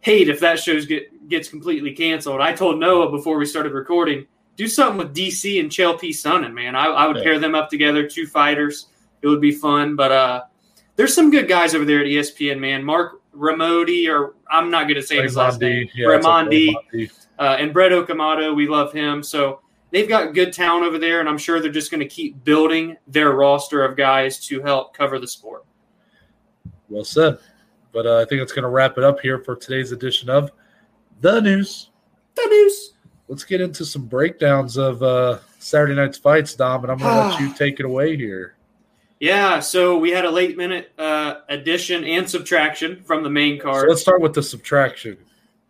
[0.00, 2.40] hate if that show get, gets completely canceled.
[2.40, 4.26] I told Noah before we started recording
[4.56, 6.10] do something with DC and Chael P.
[6.10, 6.76] Sonnen, man.
[6.76, 7.22] I, I would yeah.
[7.22, 8.86] pair them up together, two fighters.
[9.22, 9.96] It would be fun.
[9.96, 10.42] But uh,
[10.96, 12.84] there's some good guys over there at ESPN, man.
[12.84, 16.74] Mark Ramodi, or I'm not going to say his last name, yeah, Raimondi,
[17.38, 18.54] uh, and Brett Okamoto.
[18.54, 19.22] We love him.
[19.22, 22.42] So they've got good talent over there, and I'm sure they're just going to keep
[22.44, 25.64] building their roster of guys to help cover the sport.
[26.88, 27.38] Well said.
[27.92, 30.50] But uh, I think it's going to wrap it up here for today's edition of
[31.20, 31.90] the news.
[32.34, 32.94] The news
[33.28, 37.28] let's get into some breakdowns of uh, Saturday night's fights, Dom, and I'm going to
[37.30, 38.56] let you take it away here.
[39.24, 43.84] Yeah, so we had a late minute uh, addition and subtraction from the main card.
[43.84, 45.16] So let's start with the subtraction.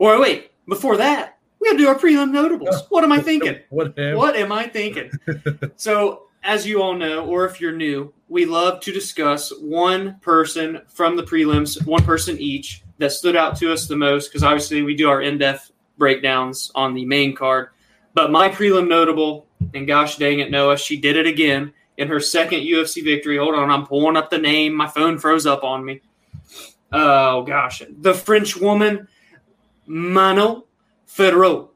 [0.00, 2.82] Or wait, before that, we got to do our prelim notables.
[2.88, 3.60] What am I thinking?
[3.68, 4.16] what, am?
[4.16, 5.08] what am I thinking?
[5.76, 10.80] so, as you all know, or if you're new, we love to discuss one person
[10.88, 14.82] from the prelims, one person each that stood out to us the most, because obviously
[14.82, 17.68] we do our in depth breakdowns on the main card.
[18.14, 22.20] But my prelim notable, and gosh dang it, Noah, she did it again in her
[22.20, 23.36] second UFC victory.
[23.36, 24.74] Hold on, I'm pulling up the name.
[24.74, 26.00] My phone froze up on me.
[26.92, 29.08] Oh gosh, the French woman,
[29.86, 30.62] Manon
[31.08, 31.68] Fiorot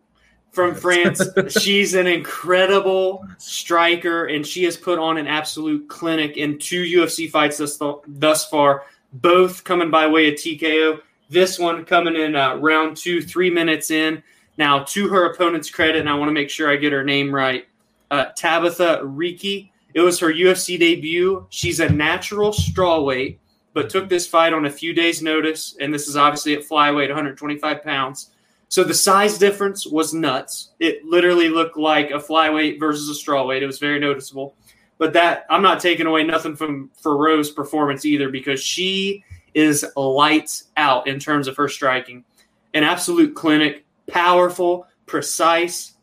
[0.52, 1.22] from France.
[1.60, 7.30] She's an incredible striker, and she has put on an absolute clinic in two UFC
[7.30, 11.00] fights thus, thus far, both coming by way of TKO.
[11.30, 14.22] This one coming in uh, round two, three minutes in.
[14.56, 17.32] Now, to her opponent's credit, and I want to make sure I get her name
[17.32, 17.68] right,
[18.10, 19.72] uh, Tabatha Ricci.
[19.98, 21.44] It was her UFC debut.
[21.50, 23.38] She's a natural strawweight,
[23.74, 27.08] but took this fight on a few days' notice, and this is obviously at flyweight,
[27.08, 28.30] 125 pounds.
[28.68, 30.70] So the size difference was nuts.
[30.78, 33.60] It literally looked like a flyweight versus a strawweight.
[33.60, 34.54] It was very noticeable.
[34.98, 40.68] But that I'm not taking away nothing from Rose performance either because she is lights
[40.76, 42.24] out in terms of her striking.
[42.72, 45.94] An absolute clinic, powerful, precise,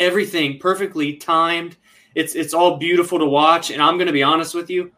[0.00, 1.76] everything perfectly timed.
[2.14, 3.70] It's it's all beautiful to watch.
[3.70, 4.92] And I'm going to be honest with you,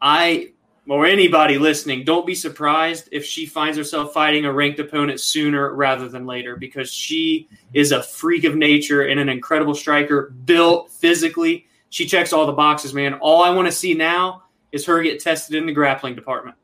[0.00, 0.52] I
[0.88, 5.74] or anybody listening, don't be surprised if she finds herself fighting a ranked opponent sooner
[5.74, 10.90] rather than later because she is a freak of nature and an incredible striker, built
[10.90, 11.66] physically.
[11.90, 13.14] She checks all the boxes, man.
[13.14, 16.56] All I want to see now is her get tested in the grappling department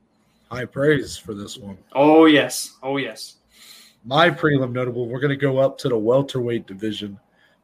[0.51, 1.79] high praise for this one.
[1.93, 3.37] Oh yes, oh yes.
[4.05, 7.19] my prelim notable, we're going to go up to the welterweight division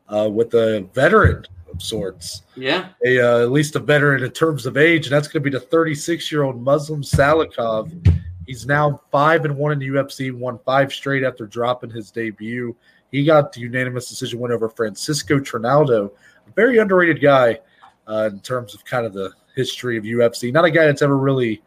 [0.09, 2.43] uh, with a veteran of sorts.
[2.57, 2.89] Yeah.
[3.05, 5.57] A, uh, at least a veteran in terms of age, and that's going to be
[5.57, 8.17] the 36 year old Muslim Salikhov.
[8.47, 12.77] He's now five and one in the UFC, won five straight after dropping his debut.
[13.11, 16.13] He got the unanimous decision win over Francisco Trinaldo,
[16.47, 17.61] a very underrated guy
[18.07, 20.53] uh, in terms of kind of the history of UFC.
[20.53, 21.63] Not a guy that's ever really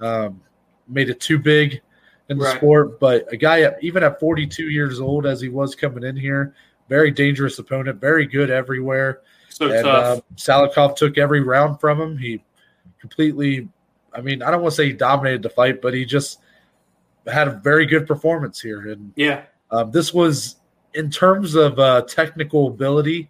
[0.00, 0.40] um,
[0.88, 1.80] made it too big
[2.28, 2.56] in the Right.
[2.56, 6.16] sport, but a guy at, even at 42 years old, as he was coming in
[6.16, 6.54] here,
[6.88, 9.20] very dangerous opponent, very good everywhere.
[9.50, 10.16] So and tough.
[10.18, 12.16] um, Salikhov took every round from him.
[12.16, 12.42] He
[13.00, 13.68] completely,
[14.14, 16.38] I mean, I don't want to say he dominated the fight, but he just
[17.26, 18.90] had a very good performance here.
[18.90, 19.42] And yeah.
[19.70, 20.56] um, this was,
[20.94, 23.28] in terms of uh, technical ability,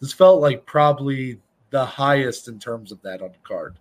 [0.00, 1.38] this felt like probably
[1.70, 3.76] the highest in terms of that on the card.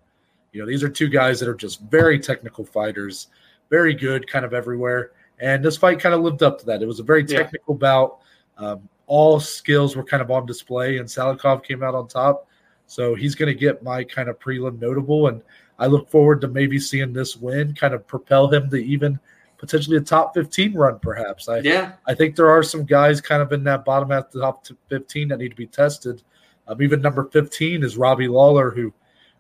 [0.52, 3.28] You know, these are two guys that are just very technical fighters,
[3.70, 5.12] very good kind of everywhere.
[5.40, 6.82] And this fight kind of lived up to that.
[6.82, 7.40] It was a very Yeah.
[7.40, 8.20] technical bout.
[8.58, 12.48] Um, all skills were kind of on display, and Salikhov came out on top.
[12.88, 15.28] So he's going to get my kind of prelim notable.
[15.28, 15.42] And
[15.80, 19.20] I look forward to maybe seeing this win kind of propel him to even
[19.58, 21.48] potentially a top 15 run, perhaps.
[21.48, 21.94] I, Yeah.
[22.08, 24.78] I think there are some guys kind of in that bottom half, the top to
[24.90, 26.22] 15 that need to be tested.
[26.68, 28.94] Um, even number 15 is Robbie Lawler, who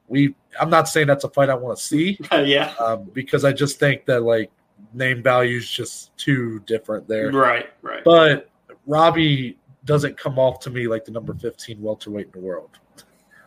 [0.08, 2.73] we, I'm not saying that's a fight I want to see yeah.
[2.80, 4.51] um, because I just think that like
[4.93, 7.32] name value is just too different there.
[7.32, 7.69] Right.
[7.82, 8.04] Right.
[8.04, 8.49] But
[8.86, 12.71] Robbie doesn't come off to me like the number 15 welterweight in the world,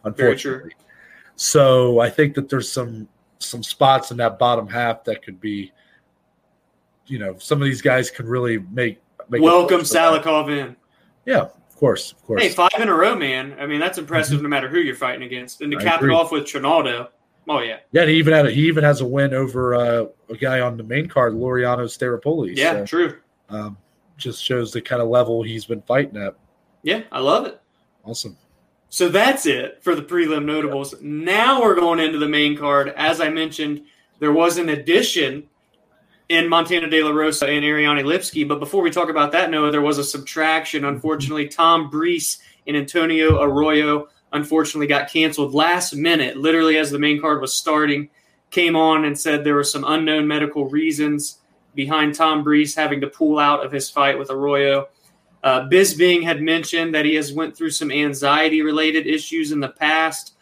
[0.05, 0.72] unfortunately.
[1.37, 5.72] So I think that there's some some spots in that bottom half that could be,
[7.07, 9.01] you know, some of these guys can really make.
[9.29, 10.24] make Welcome push for that.
[10.24, 10.77] Salikhov in.
[11.24, 12.42] Yeah, of course, of course.
[12.42, 13.57] Hey, five in a row, man.
[13.61, 15.61] I mean, that's impressive no matter who you're fighting against.
[15.61, 16.12] And to I cap agree.
[16.12, 17.09] it off with Trinaldo.
[17.51, 17.79] Oh, yeah.
[17.92, 20.77] yeah, he even had a, he even has a win over uh, a guy on
[20.77, 22.55] the main card, Laureano Staropoli.
[22.55, 23.18] Yeah, so, true.
[23.48, 23.79] um,
[24.18, 26.35] just shows the kind of level he's been fighting at.
[26.83, 27.61] Yeah, I love it.
[28.04, 28.37] Awesome.
[28.90, 30.94] So that's it for the prelim notables.
[31.00, 32.92] Now we're going into the main card.
[32.96, 33.83] As I mentioned,
[34.18, 35.44] there was an addition
[36.28, 38.46] in Montana De La Rosa and Ariane Lipski.
[38.46, 40.85] But before we talk about that, Noah, there was a subtraction.
[40.85, 47.20] Unfortunately, Tom Breese and Antonio Arroyo unfortunately got canceled last minute, literally as the main
[47.20, 48.09] card was starting.
[48.50, 51.38] Came on and said there were some unknown medical reasons
[51.74, 54.88] behind Tom Breese having to pull out of his fight with Arroyo.
[55.42, 59.68] Uh, Bisping had mentioned that he has went through some anxiety related issues in the
[59.68, 60.35] past.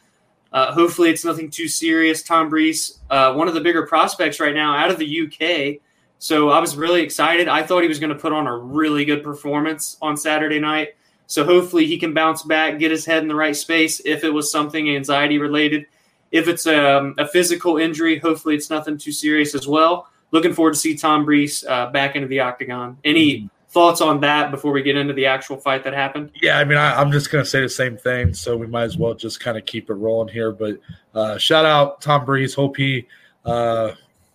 [0.52, 2.22] Uh, hopefully, it's nothing too serious.
[2.22, 5.82] Tom Breese, uh, one of the bigger prospects right now out of the UK.
[6.18, 7.46] So I was really excited.
[7.48, 10.94] I thought he was going to put on a really good performance on Saturday night.
[11.26, 14.30] So hopefully he can bounce back, get his head in the right space if it
[14.30, 15.86] was something anxiety related.
[16.30, 20.08] If it's um, a physical injury, hopefully it's nothing too serious as well.
[20.32, 22.98] Looking forward to see Tom Breese uh, back into the octagon.
[23.04, 26.32] Any thoughts on that before we get into the actual fight that happened?
[26.42, 28.84] Yeah, I mean, I, I'm just going to say the same thing, so we might
[28.84, 30.50] as well just kind of keep it rolling here.
[30.52, 30.80] But
[31.14, 32.54] uh, shout out Tom Breese.
[32.54, 33.06] Hope he,
[33.44, 33.92] uh,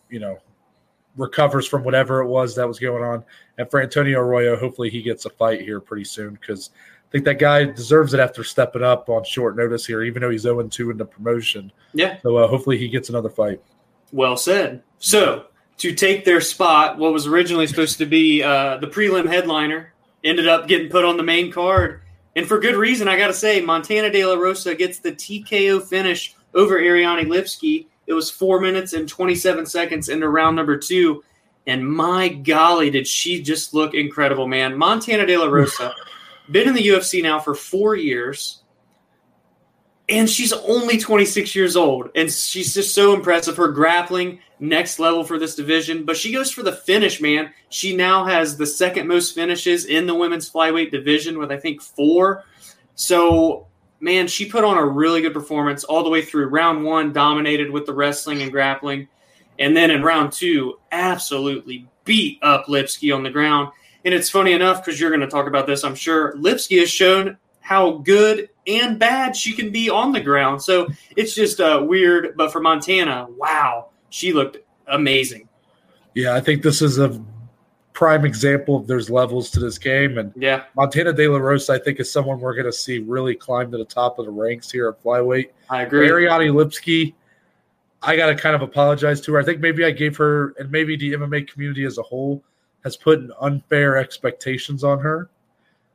[0.10, 0.40] you know,
[1.18, 3.24] recovers from whatever it was that was going on.
[3.58, 7.26] And for Antonio Arroyo, hopefully he gets a fight here pretty soon because I think
[7.26, 10.68] that guy deserves it after stepping up on short notice here, even though he's 0
[10.68, 11.72] 2 in the promotion.
[11.94, 12.18] Yeah.
[12.22, 13.62] So uh, hopefully he gets another fight.
[14.12, 14.84] Well said.
[15.00, 15.48] So,
[15.82, 19.92] to take their spot, what was originally supposed to be uh, the prelim headliner
[20.24, 22.02] ended up getting put on the main card.
[22.36, 25.82] And for good reason, I got to say, Montana De La Rosa gets the TKO
[25.84, 27.88] finish over Ariane Lipski.
[28.06, 31.24] It was four minutes and 27 seconds into round number two.
[31.66, 34.78] And my golly, did she just look incredible, man.
[34.78, 35.96] Montana De La Rosa,
[36.52, 38.61] been in the UFC now for four years
[40.12, 45.24] and she's only 26 years old and she's just so impressive her grappling next level
[45.24, 46.04] for this division.
[46.04, 47.54] But she goes for the finish man.
[47.70, 51.82] She now has the second most finishes in the women's flyweight division with i think
[51.82, 52.44] four.
[52.96, 53.68] So
[54.02, 56.48] man she put on a really good performance all the way through.
[56.48, 59.08] Round one dominated with the wrestling and grappling.
[59.60, 63.72] And then in round two absolutely beat up lipski on the ground.
[64.04, 66.34] And it's funny enough because you're going to talk about this i'm sure.
[66.34, 70.62] Lipski has shown how good and bad she can be on the ground.
[70.62, 72.36] So it's just uh, weird.
[72.36, 75.48] But for Montana, wow, she looked amazing.
[76.14, 77.22] Yeah, I think this is a
[77.94, 80.18] prime example of there's levels to this game.
[80.18, 83.36] And Yeah, Montana De La Rosa, I think, is someone we're going to see really
[83.36, 85.50] climb to the top of the ranks here at flyweight.
[85.70, 86.10] I agree.
[86.10, 87.14] Ariane Lipski,
[88.02, 89.40] I got to kind of apologize to her.
[89.40, 92.44] I think maybe I gave her, and maybe the MMA community as a whole
[92.84, 95.30] has put unfair expectations on her.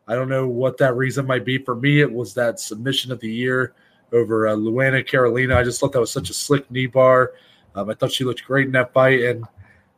[0.08, 1.58] I don't know what that reason might be.
[1.58, 3.74] For me, it was that submission of the year
[4.12, 5.56] over uh, Luana Carolina.
[5.56, 7.32] I just thought that was such a slick knee bar.
[7.74, 9.44] Um, I thought she looked great in that fight, and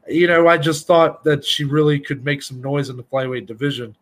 [0.09, 3.47] you know, I just thought that she really could make some noise in the flyweight
[3.47, 3.95] division.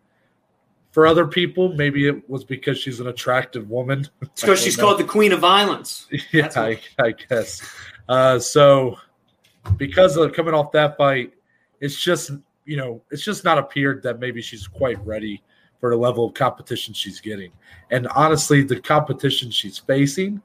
[0.92, 4.08] For other people, maybe it was because she's an attractive woman.
[4.22, 4.84] It's because she's know.
[4.84, 6.06] called the Queen of Violence.
[6.32, 7.62] yeah, I, I, guess.
[8.08, 8.96] Uh, so,
[9.76, 11.32] because of coming off that fight,
[11.80, 12.30] it's just
[12.64, 15.42] you know, it's just not appeared that maybe she's quite ready
[15.90, 17.50] the level of competition she's getting.
[17.90, 20.40] And honestly, the competition she's facing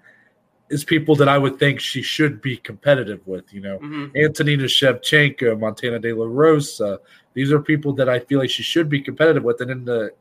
[0.69, 3.53] is people that I would think she should be competitive with.
[3.53, 4.15] You know, mm-hmm.
[4.17, 6.99] Antonina Shevchenko, Montana De La Rosa.
[7.33, 9.61] These are people that I feel like she should be competitive with.
[9.61, 10.11] And in the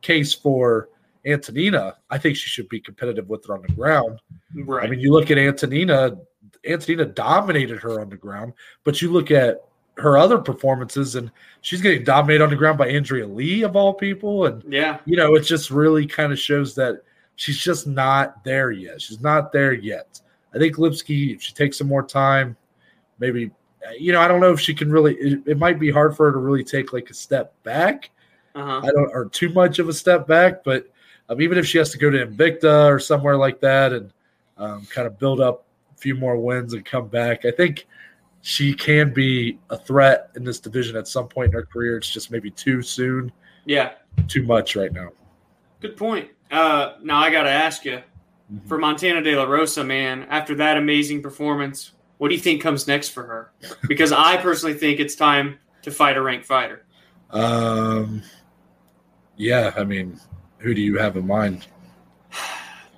[0.00, 0.88] case for
[1.26, 4.20] Antonina, I think she should be competitive with her on the ground.
[4.54, 4.86] Right.
[4.86, 6.16] I mean, you look at Antonina,
[6.66, 9.62] Antonina dominated her on the ground, but you look at
[9.98, 11.30] her other performances and
[11.60, 14.46] she's getting dominated on the ground by Andrea Lee of all people.
[14.46, 17.02] And yeah, you know, it just really kind of shows that
[17.36, 19.00] she's just not there yet.
[19.00, 20.20] She's not there yet.
[20.54, 22.56] I think Lipski, if she takes some more time,
[23.18, 23.50] maybe
[23.98, 25.14] you know, I don't know if she can really.
[25.14, 28.10] It, it might be hard for her to really take like a step back.
[28.54, 28.80] Uh-huh.
[28.82, 30.64] I don't, or too much of a step back.
[30.64, 30.88] But
[31.28, 34.12] um, even if she has to go to Invicta or somewhere like that and
[34.56, 37.86] um, kind of build up a few more wins and come back, I think
[38.42, 41.96] she can be a threat in this division at some point in her career.
[41.96, 43.32] It's just maybe too soon.
[43.64, 43.92] Yeah.
[44.26, 45.10] Too much right now.
[45.80, 46.30] Good point.
[46.50, 48.02] Uh, now I got to ask you
[48.52, 48.66] mm-hmm.
[48.66, 52.86] for Montana De La Rosa, man, after that amazing performance, what do you think comes
[52.88, 53.52] next for her?
[53.86, 56.84] Because I personally think it's time to fight a ranked fighter.
[57.30, 58.22] Um,
[59.36, 60.18] yeah, I mean,
[60.58, 61.66] who do you have in mind?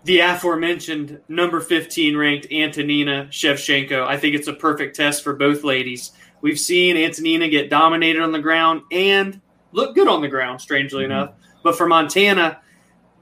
[0.04, 4.06] The aforementioned number 15 ranked Antonina Shevchenko.
[4.06, 6.12] I think it's a perfect test for both ladies.
[6.40, 9.40] We've seen Antonina get dominated on the ground and
[9.72, 11.12] look good on the ground, strangely mm-hmm.
[11.12, 11.34] enough.
[11.62, 12.60] But for Montana,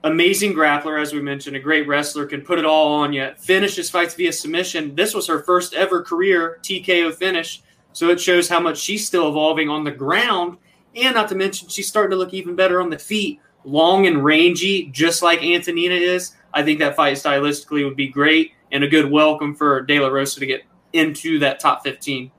[0.04, 3.90] amazing grappler, as we mentioned, a great wrestler, can put it all on you, finishes
[3.90, 4.94] fights via submission.
[4.94, 7.62] This was her first ever career TKO finish.
[7.92, 10.58] So it shows how much she's still evolving on the ground.
[10.94, 14.22] And not to mention, she's starting to look even better on the feet, long and
[14.24, 16.32] rangy, just like Antonina is.
[16.58, 20.08] I think that fight stylistically would be great and a good welcome for De La
[20.08, 22.32] Rosa to get into that top 15.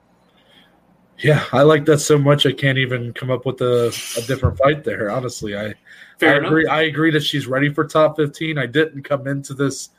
[1.19, 2.45] Yeah, I like that so much.
[2.45, 5.09] I can't even come up with a, a different fight there.
[5.09, 5.73] Honestly, I,
[6.19, 6.47] Fair I enough.
[6.47, 6.67] agree.
[6.67, 8.57] I agree that she's ready for top 15.
[8.57, 9.91] I didn't come into this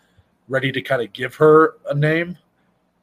[0.48, 2.37] ready to kind of give her a name,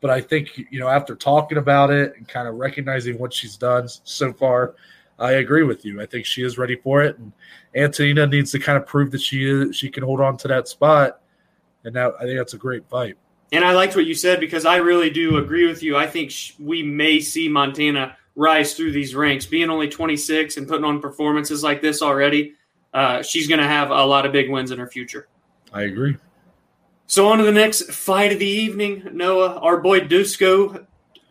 [0.02, 3.58] but I think, you know, after talking about it and kind of recognizing what she's
[3.58, 4.76] done so far,
[5.20, 6.02] I agree with you.
[6.02, 7.32] I think she is ready for it, and
[7.76, 10.68] Antonina needs to kind of prove that she is she can hold on to that
[10.68, 11.22] spot.
[11.84, 13.18] And now I think that's a great fight.
[13.52, 15.96] And I liked what you said because I really do agree with you.
[15.96, 20.68] I think sh- we may see Montana rise through these ranks, being only 26 and
[20.68, 22.54] putting on performances like this already.
[22.94, 25.28] Uh, she's going to have a lot of big wins in her future.
[25.74, 26.18] I agree.
[27.08, 30.86] So on to the next fight of the evening, Noah, our boy Dusko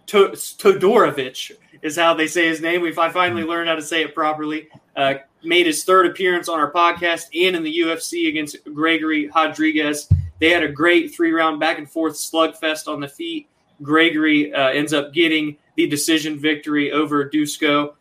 [0.06, 1.52] Todorovic
[1.86, 2.82] is how they say his name.
[2.82, 3.48] We I finally hmm.
[3.48, 4.68] learned how to say it properly.
[4.94, 10.08] Uh, made his third appearance on our podcast and in the UFC against Gregory Rodrigues.
[10.38, 13.48] They had a great three round back and forth slugfest on the feet.
[13.82, 17.94] Gregory uh, ends up getting the decision victory over Dusko.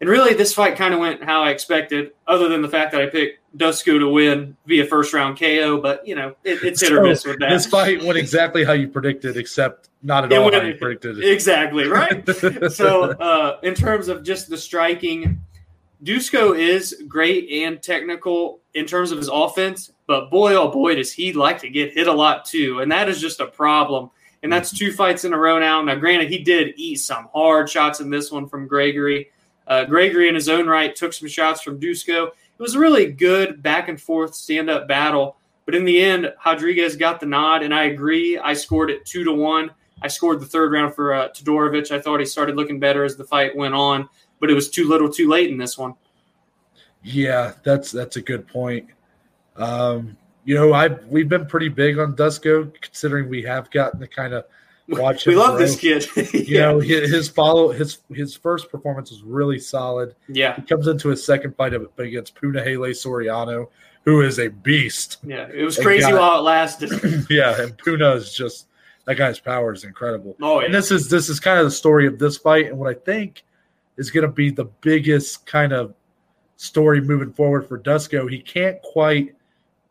[0.00, 3.00] And really, this fight kind of went how I expected, other than the fact that
[3.00, 5.80] I picked Dusko to win via first round KO.
[5.80, 7.48] But, you know, it, it's hit so or miss with that.
[7.48, 10.76] This fight went exactly how you predicted, except not at it all went, how you
[10.76, 11.22] predicted.
[11.22, 12.24] Exactly, right?
[12.72, 15.40] so, uh, in terms of just the striking,
[16.04, 21.12] Dusko is great and technical in terms of his offense, but boy, oh boy, does
[21.12, 22.80] he like to get hit a lot too.
[22.80, 24.10] And that is just a problem.
[24.42, 25.82] And that's two fights in a row now.
[25.82, 29.30] Now, granted, he did eat some hard shots in this one from Gregory.
[29.66, 32.28] Uh, Gregory, in his own right, took some shots from Dusko.
[32.28, 35.36] It was a really good back and forth stand up battle.
[35.64, 38.38] But in the end, Rodrigues got the nod, and I agree.
[38.38, 39.72] I scored it two to one.
[40.02, 41.90] I scored the third round for uh, Todorovic.
[41.90, 44.08] I thought he started looking better as the fight went on,
[44.40, 45.94] but it was too little, too late in this one.
[47.02, 48.88] Yeah, that's that's a good point.
[49.56, 54.06] Um, you know, I we've been pretty big on Dusko, considering we have gotten to
[54.06, 54.44] kind of
[54.88, 55.26] watch.
[55.26, 56.06] we love this kid.
[56.34, 56.40] yeah.
[56.40, 60.14] You know, his follow his his first performance was really solid.
[60.28, 63.68] Yeah, he comes into his second fight against Punahele Soriano,
[64.04, 65.18] who is a beast.
[65.24, 67.26] Yeah, it was crazy got, while it lasted.
[67.30, 68.65] yeah, and Puna is just
[69.06, 70.36] that guy's power is incredible.
[70.42, 70.66] Oh, yeah.
[70.66, 72.94] And this is this is kind of the story of this fight, and what I
[72.94, 73.44] think
[73.96, 75.94] is going to be the biggest kind of
[76.56, 78.30] story moving forward for Dusko.
[78.30, 79.34] He can't quite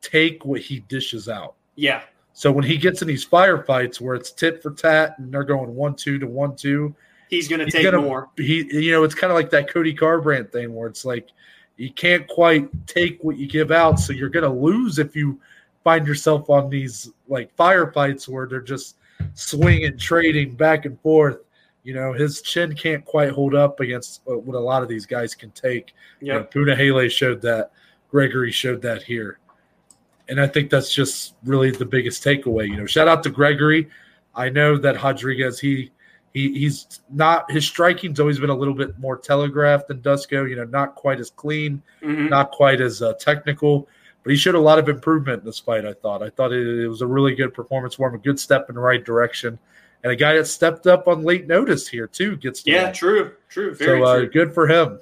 [0.01, 1.55] take what he dishes out.
[1.76, 2.01] Yeah.
[2.34, 5.74] So when he gets in these firefights where it's tit for tat and they're going
[5.74, 6.93] one two to one two,
[7.30, 8.30] he's going to take gonna, more.
[8.36, 11.30] He, you know, it's kind of like that Cody Garbrandt thing where it's like
[11.78, 15.39] you can't quite take what you give out, so you're going to lose if you
[15.84, 18.97] find yourself on these like firefights where they're just
[19.34, 21.39] swinging, trading back and forth.
[21.84, 25.36] You know, his chin can't quite hold up against what a lot of these guys
[25.36, 25.93] can take.
[26.20, 27.72] Yeah, You know, Punahele showed that.
[28.09, 29.39] Gregory showed that here.
[30.30, 32.68] And I think that's just really the biggest takeaway.
[32.68, 33.89] You know, shout out to Gregory.
[34.34, 35.91] I know that Rodriguez, he
[36.34, 40.55] he he's not his striking's always been a little bit more telegraphed than Dusko, you
[40.55, 42.30] know, not quite as clean, Mhm.
[42.30, 43.88] not quite as uh, technical,
[44.26, 45.86] but he showed a lot of improvement in this fight.
[45.86, 46.21] I thought.
[46.23, 48.76] I thought it, it was a really good performance for him, a good step in
[48.76, 49.57] the right direction,
[50.03, 52.93] and a guy that stepped up on late notice here too gets to Yeah, win.
[52.93, 54.30] true, true, very so uh, true.
[54.32, 54.99] good for him.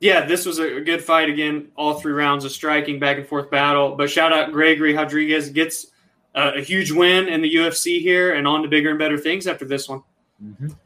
[0.00, 1.68] Yeah, this was a good fight again.
[1.76, 3.94] All three rounds of striking, back and forth battle.
[3.96, 5.86] But shout out Gregory Rodrigues gets
[6.34, 9.46] uh, a huge win in the UFC here, and on to bigger and better things
[9.46, 10.02] after this one.
[10.44, 10.76] Mhm.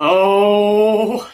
[0.00, 1.30] Oh,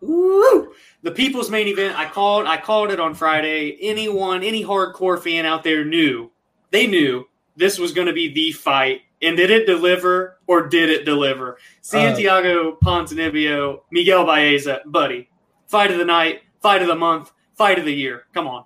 [0.00, 0.72] Woo!
[1.02, 1.98] the people's main event.
[1.98, 2.46] I called.
[2.46, 3.76] I called it on Friday.
[3.80, 6.30] Anyone, any hardcore fan out there knew.
[6.70, 7.26] They knew
[7.56, 9.02] this was going to be the fight.
[9.20, 11.58] And did it deliver or did it deliver?
[11.80, 15.28] Santiago Ponzinibbio, Miguel Baeza, buddy.
[15.66, 18.26] Fight of the night, fight of the month, fight of the year.
[18.32, 18.64] Come on.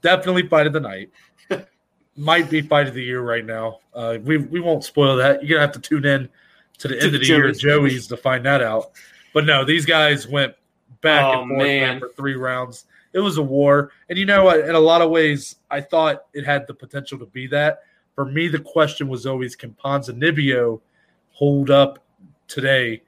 [0.00, 1.10] Definitely fight of the night.
[2.16, 3.78] Might be fight of the year right now.
[3.94, 5.44] Uh, we we won't spoil that.
[5.44, 6.28] You're gonna have to tune in
[6.78, 7.60] to the To end of the year, Joey's.
[7.60, 8.90] Joey's, to find that out.
[9.32, 10.54] But no, these guys went
[11.00, 12.00] back Oh, and forth man.
[12.00, 12.86] for three rounds.
[13.12, 14.60] It was a war, and you know, what?
[14.60, 17.82] in a lot of ways, I thought it had the potential to be that.
[18.14, 20.80] For me, the question was always, can Ponzinibbio
[21.30, 21.98] hold up
[22.48, 23.02] today?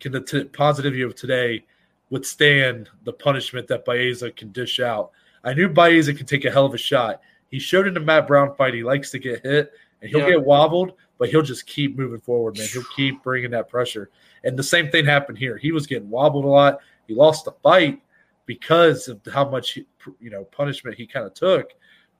[0.00, 1.64] Can the t- Ponzinibbio of today
[2.10, 5.10] withstand the punishment that Baeza can dish out?
[5.44, 7.20] I knew Baeza could take a hell of a shot.
[7.50, 9.72] He showed in the Matt Brown fight he likes to get hit
[10.06, 10.36] and he'll Yeah.
[10.36, 12.68] get wobbled, but he'll just keep moving forward, man.
[12.72, 14.10] He'll keep bringing that pressure.
[14.44, 15.56] And the same thing happened here.
[15.56, 16.78] He was getting wobbled a lot.
[17.08, 18.00] He lost the fight
[18.46, 19.76] because of how much
[20.20, 21.72] you know punishment he kind of took.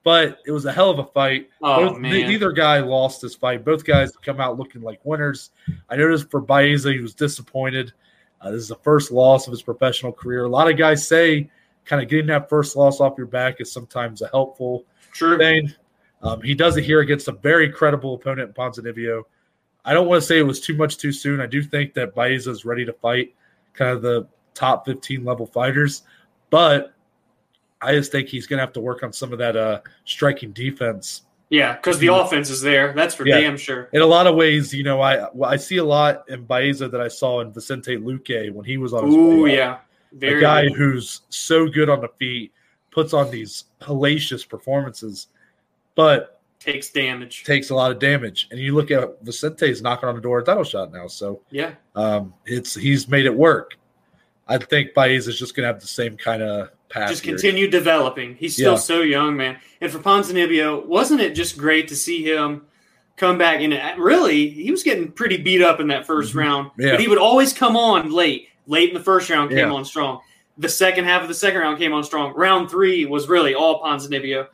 [0.02, 1.48] But it was a hell of a fight.
[1.62, 2.12] Oh Both- man.
[2.12, 3.64] neither guy lost this fight.
[3.64, 5.50] Both guys come out looking like winners.
[5.88, 7.92] I noticed for Baeza, he was disappointed.
[8.40, 10.44] Uh, this is the first loss of his professional career.
[10.44, 11.50] A lot of guys say
[11.84, 15.38] kind of getting that first loss off your back is sometimes a helpful True.
[15.38, 15.72] thing.
[16.22, 19.22] Um, he does it here against a very credible opponent in Ponzinibbio.
[19.84, 21.40] I don't want to say it was too much too soon.
[21.40, 23.34] I do think that Baeza is ready to fight
[23.74, 26.02] kind of the top 15 level fighters,
[26.50, 26.94] but
[27.80, 30.52] I just think he's going to have to work on some of that uh, striking
[30.52, 31.22] defense.
[31.50, 32.92] Yeah, because the offense is there.
[32.92, 33.38] That's for Yeah.
[33.40, 33.88] damn sure.
[33.92, 37.00] In a lot of ways, you know, I I see a lot in Baeza that
[37.00, 39.78] I saw in Vicente Luque when he was on way yeah.
[40.12, 40.72] a Very guy good.
[40.72, 42.52] who's so good on the feet,
[42.90, 45.28] puts on these hellacious performances,
[45.96, 47.42] but takes damage.
[47.44, 48.46] takes a lot of damage.
[48.52, 51.72] And you look at Vicente's knocking on the door a title shot now, so Yeah.
[51.96, 53.76] um, it's he's made it work.
[54.48, 57.08] I think Baez is just going to have the same kind of path.
[57.10, 57.34] Just here.
[57.34, 58.36] continue developing.
[58.36, 58.78] He's still Yeah.
[58.78, 59.58] so young, man.
[59.80, 62.62] And for Ponzinibbio, wasn't it just great to see him
[63.16, 63.60] come back?
[63.60, 66.36] And really, he was getting pretty beat up in that 1st Mhm.
[66.38, 66.92] round, Yeah.
[66.92, 68.48] but he would always come on late.
[68.68, 69.72] Late in the first round, came Yeah.
[69.72, 70.20] on strong.
[70.58, 72.32] The second half of the second round came on strong.
[72.34, 74.46] Round three was really all Ponzinibbio.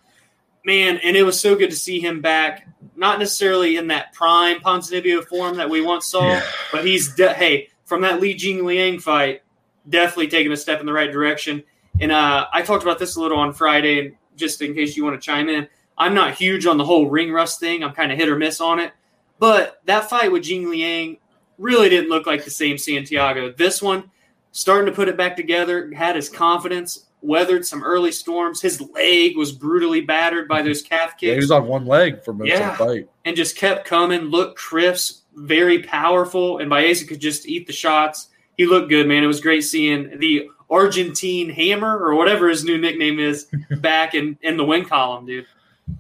[0.65, 2.69] Man, and it was so good to see him back.
[2.95, 6.45] Not necessarily in that prime Ponzinibbio form that we once saw, Yeah.
[6.71, 9.43] but he's de- hey from that Li Jing Liang fight,
[9.89, 11.63] definitely taking a step in the right direction.
[12.01, 15.05] And uh, I talked about this a little on Friday, and just in case you
[15.05, 17.83] want to chime in, I'm not huge on the whole ring rust thing.
[17.85, 18.93] I'm kind of hit or miss on it,
[19.39, 21.19] but that fight with Jing Liang
[21.59, 23.53] really didn't look like the same Santiago.
[23.53, 24.11] This one,
[24.53, 28.61] starting to put it back together, had his confidence, weathered some early storms.
[28.61, 31.23] His leg was brutally battered by those calf kicks.
[31.23, 32.73] Yeah, he was on one leg for most Yeah.
[32.73, 33.09] of the fight.
[33.25, 38.29] and just kept coming, looked crisp, very powerful, and Baeza could just eat the shots.
[38.59, 39.23] He looked good, man.
[39.25, 43.47] It was great seeing the Argentine Hammer or whatever his new nickname is
[43.79, 45.47] back in, in the win column, dude.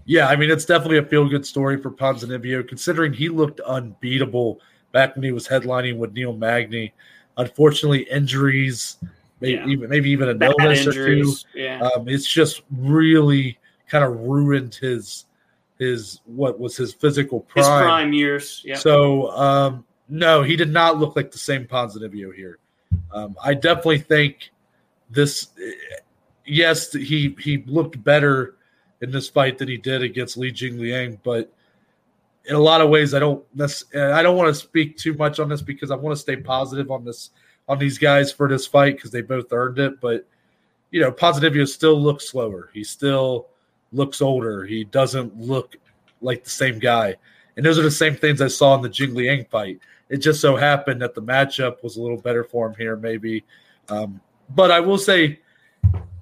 [0.06, 4.60] Yeah, I mean it's definitely a feel good story for Ponzinibbio, considering he looked unbeatable
[4.92, 6.92] back when he was headlining with Neil Magny.
[7.36, 8.96] Unfortunately, injuries,
[9.42, 9.66] maybe Yeah.
[9.66, 11.34] even maybe even an illness or two.
[11.54, 11.80] Yeah.
[11.80, 15.26] Um, it's just really kind of ruined his
[15.78, 17.84] his what was his physical His prime.
[17.84, 18.62] prime years.
[18.64, 18.76] Yeah.
[18.76, 22.58] So um, no, he did not look like the same Ponzinibbio here.
[23.12, 24.50] Um, I definitely think
[25.10, 25.48] this.
[26.46, 28.56] Yes, he he looked better
[29.00, 31.52] in this fight than he did against Li Jing Liang, but
[32.46, 33.44] in a lot of ways, I don't.
[33.94, 36.90] I don't want to speak too much on this because I want to stay positive
[36.90, 37.30] on this
[37.72, 40.00] on these guys for this fight because they both earned it.
[40.00, 40.26] But
[40.90, 42.70] you know, Ponzinibbio still looks slower.
[42.74, 43.48] He still
[43.92, 44.64] looks older.
[44.64, 45.76] He doesn't look
[46.20, 47.16] like the same guy.
[47.56, 49.80] And those are the same things I saw in the Jing Liang fight.
[50.10, 53.44] It just so happened that the matchup was a little better for him here, maybe.
[53.88, 54.20] Um,
[54.54, 55.40] but I will say,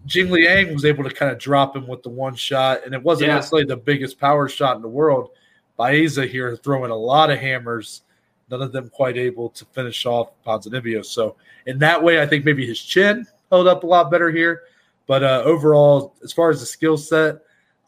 [0.07, 3.03] Jing Liang was able to kind of drop him with the one shot, and it
[3.03, 3.35] wasn't Yeah.
[3.37, 5.31] necessarily the biggest power shot in the world.
[5.77, 8.03] Baeza here throwing a lot of hammers,
[8.51, 11.05] none of them quite able to finish off Ponzinibbio.
[11.05, 11.37] So
[11.67, 14.63] in that way, I think maybe his chin held up a lot better here.
[15.07, 17.39] But uh, overall, as far as the skill set,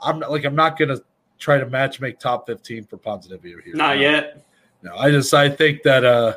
[0.00, 0.98] I'm not, like I'm not gonna
[1.38, 3.74] try to match make top 15 for Ponzinibbio here.
[3.74, 4.02] Not no.
[4.02, 4.44] yet.
[4.82, 6.34] No, I just I think that uh,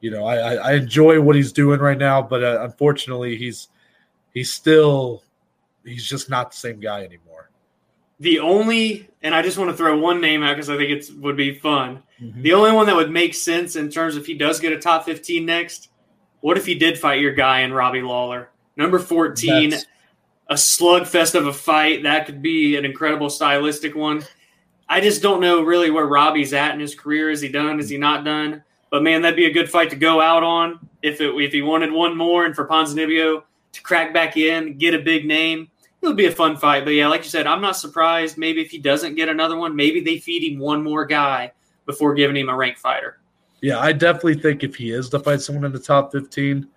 [0.00, 3.68] you know I I enjoy what he's doing right now, but uh, unfortunately he's
[4.32, 5.22] he's still
[5.84, 7.27] he's just not the same guy anymore.
[8.20, 11.10] The only, and I just want to throw one name out because I think it
[11.18, 12.02] would be fun.
[12.20, 12.42] Mm-hmm.
[12.42, 14.78] The only one that would make sense in terms of if he does get a
[14.78, 15.90] top 15 next,
[16.40, 18.50] what if he did fight your guy in Robbie Lawler?
[18.76, 19.86] Number 14, That's...
[20.48, 22.02] a slugfest of a fight.
[22.02, 24.24] That could be an incredible stylistic one.
[24.88, 27.30] I just don't know really where Robbie's at in his career.
[27.30, 27.78] Is he done?
[27.78, 28.64] Is he not done?
[28.90, 31.62] But man, that'd be a good fight to go out on if it, if he
[31.62, 33.42] wanted one more and for Ponzinibbio
[33.72, 35.70] to crack back in, get a big name.
[36.00, 36.84] It would be a fun fight.
[36.84, 38.38] But yeah, like you said, I'm not surprised.
[38.38, 41.52] Maybe if he doesn't get another one, maybe they feed him one more guy
[41.86, 43.18] before giving him a ranked fighter.
[43.60, 46.68] Yeah, I definitely think if he is to fight someone in the top 15,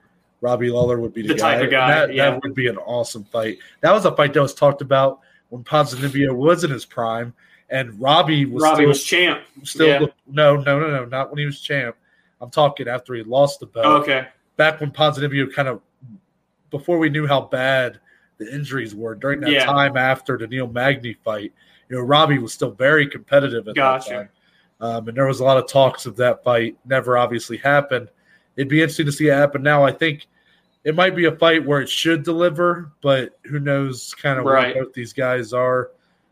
[0.42, 1.56] Robbie Lawler would be the, the guy.
[1.56, 1.88] type of guy.
[1.88, 2.32] That, yeah.
[2.32, 3.60] that would be an awesome fight.
[3.82, 5.20] That was a fight that was talked about
[5.50, 7.34] when Ponzinibbio was in his prime,
[7.70, 9.42] and Robbie was Robbie still, was champ.
[9.64, 10.08] Still, yeah.
[10.28, 11.96] no, no, no, no, not when he was champ.
[12.40, 13.86] I'm talking after he lost the belt.
[13.86, 14.28] Oh, okay.
[14.58, 15.82] Back when Ponzinibbio kind of
[16.72, 18.00] before we knew how bad
[18.42, 19.66] the injuries were during that yeah.
[19.66, 21.54] time after the Neil Magny fight.
[21.90, 24.10] You know, Robbie was still very competitive at gotcha.
[24.10, 24.30] that time.
[24.80, 26.76] Um, and there was a lot of talks of that fight.
[26.84, 28.10] Never obviously happened.
[28.56, 29.84] It'd be interesting to see it happen now.
[29.84, 30.26] I think
[30.84, 34.74] it might be a fight where it should deliver, but who knows kind of right.
[34.74, 35.92] where both these guys are.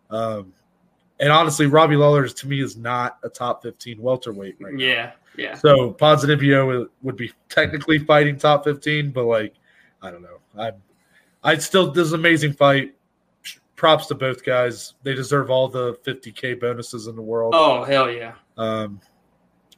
[0.10, 0.52] Um,
[1.20, 5.14] and honestly, Robbie Lawler to me is not a top 15 welterweight right Yeah, now.
[5.38, 5.54] yeah.
[5.56, 9.54] So Ponzinibbio would be technically fighting top 15, but like,
[10.02, 10.40] I don't know.
[11.44, 12.94] I, still, this is an amazing fight
[13.80, 14.94] props to both guys.
[15.04, 17.54] They deserve all the 50k bonuses in the world.
[17.56, 18.36] Oh hell yeah!
[18.58, 19.00] Um,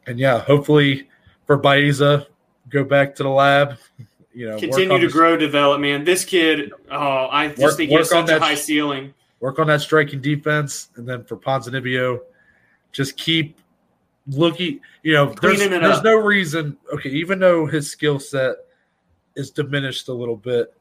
[0.08, 1.08] and yeah, hopefully
[1.46, 2.28] for Baeza,
[2.70, 3.78] go back to the lab.
[4.34, 6.04] You know, continue to grow, develop, man.
[6.04, 9.14] This kid, oh, I just work, think he has such a high ceiling.
[9.40, 12.20] Work on that striking defense, and then for Ponzinibbio,
[12.92, 13.60] just keep
[14.28, 14.80] looking.
[15.04, 16.78] You know, there's, there's no reason.
[16.94, 18.56] Okay, even though his skill set
[19.36, 20.74] is diminished a little bit,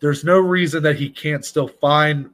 [0.00, 2.30] there's no reason that he can't still find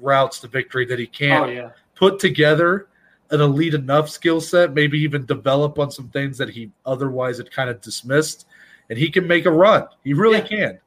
[0.00, 1.70] routes to victory that he can't oh, yeah.
[1.94, 2.88] put together
[3.30, 7.50] an elite enough skill set, maybe even develop on some things that he otherwise had
[7.50, 8.46] kind of dismissed,
[8.90, 9.86] and he can make a run.
[10.02, 10.46] He really yeah.
[10.46, 10.78] can.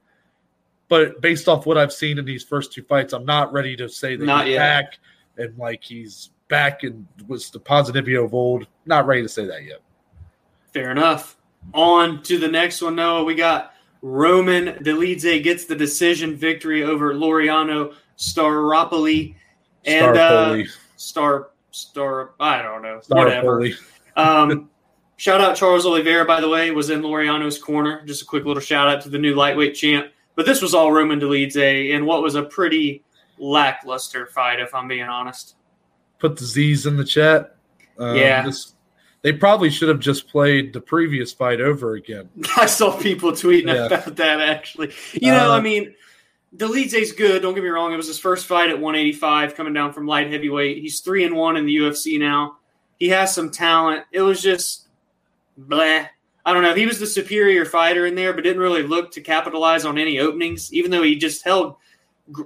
[0.87, 3.89] But based off what I've seen in these first two fights, I'm not ready to
[3.89, 4.59] say that not he's yet.
[4.59, 4.99] back
[5.37, 8.67] and like he's back and was the Ponzinibbio of old.
[8.85, 9.81] Not ready to say that yet.
[10.73, 11.37] Fair enough.
[11.73, 13.25] On to the next one, Noah.
[13.25, 19.35] We got Roman Dolidze gets the decision victory over Laureano Staropoli
[19.85, 20.63] and uh,
[20.95, 22.31] Star Star.
[22.39, 23.01] I don't know.
[23.07, 23.67] Whatever.
[24.15, 24.69] Um,
[25.17, 28.03] shout out Charles Oliveira, by the way, was in Laureano's corner.
[28.05, 30.11] Just a quick little shout out to the new lightweight champ.
[30.35, 33.03] But this was all Roman Dolidze in what was a pretty
[33.39, 35.55] lackluster fight, if I'm being honest.
[36.19, 37.55] Put the Z's in the chat.
[37.97, 38.43] Um, yeah.
[38.43, 38.73] This,
[39.21, 42.29] they probably should have just played the previous fight over again.
[42.57, 43.85] I saw people tweeting yeah.
[43.85, 44.93] about that actually.
[45.13, 45.95] You know, uh, I mean,
[46.55, 47.41] Dolidze's good.
[47.41, 47.93] Don't get me wrong.
[47.93, 50.77] It was his first fight at 185, coming down from light heavyweight.
[50.77, 52.57] He's three and one in the UFC now.
[52.99, 54.05] He has some talent.
[54.11, 54.87] It was just
[55.57, 56.05] blah.
[56.45, 56.73] I don't know.
[56.73, 60.19] He was the superior fighter in there, but didn't really look to capitalize on any
[60.19, 60.73] openings.
[60.73, 61.75] Even though he just held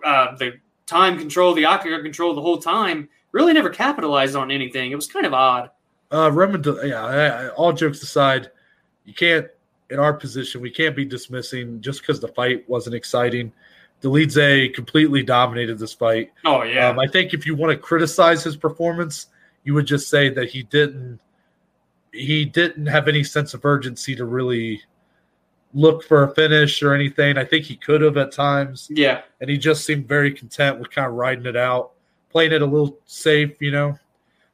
[0.03, 0.53] uh, the
[0.87, 4.91] time control, the octagon control the whole time, really never capitalized on anything.
[4.91, 5.69] It was kind of odd.
[6.11, 7.49] Uh, Roman, yeah.
[7.55, 8.51] All jokes aside,
[9.05, 9.47] you can't
[9.89, 10.61] in our position.
[10.61, 13.51] We can't be dismissing just because the fight wasn't exciting.
[14.01, 16.31] Dolidze completely dominated this fight.
[16.45, 16.89] Oh yeah.
[16.89, 19.27] Um, I think if you want to criticize his performance,
[19.63, 21.19] you would just say that he didn't
[22.11, 24.81] he didn't have any sense of urgency to really
[25.73, 27.37] look for a finish or anything.
[27.37, 28.87] I think he could have at times.
[28.89, 29.21] Yeah.
[29.39, 31.91] And he just seemed very content with kind of riding it out,
[32.29, 33.97] playing it a little safe, you know.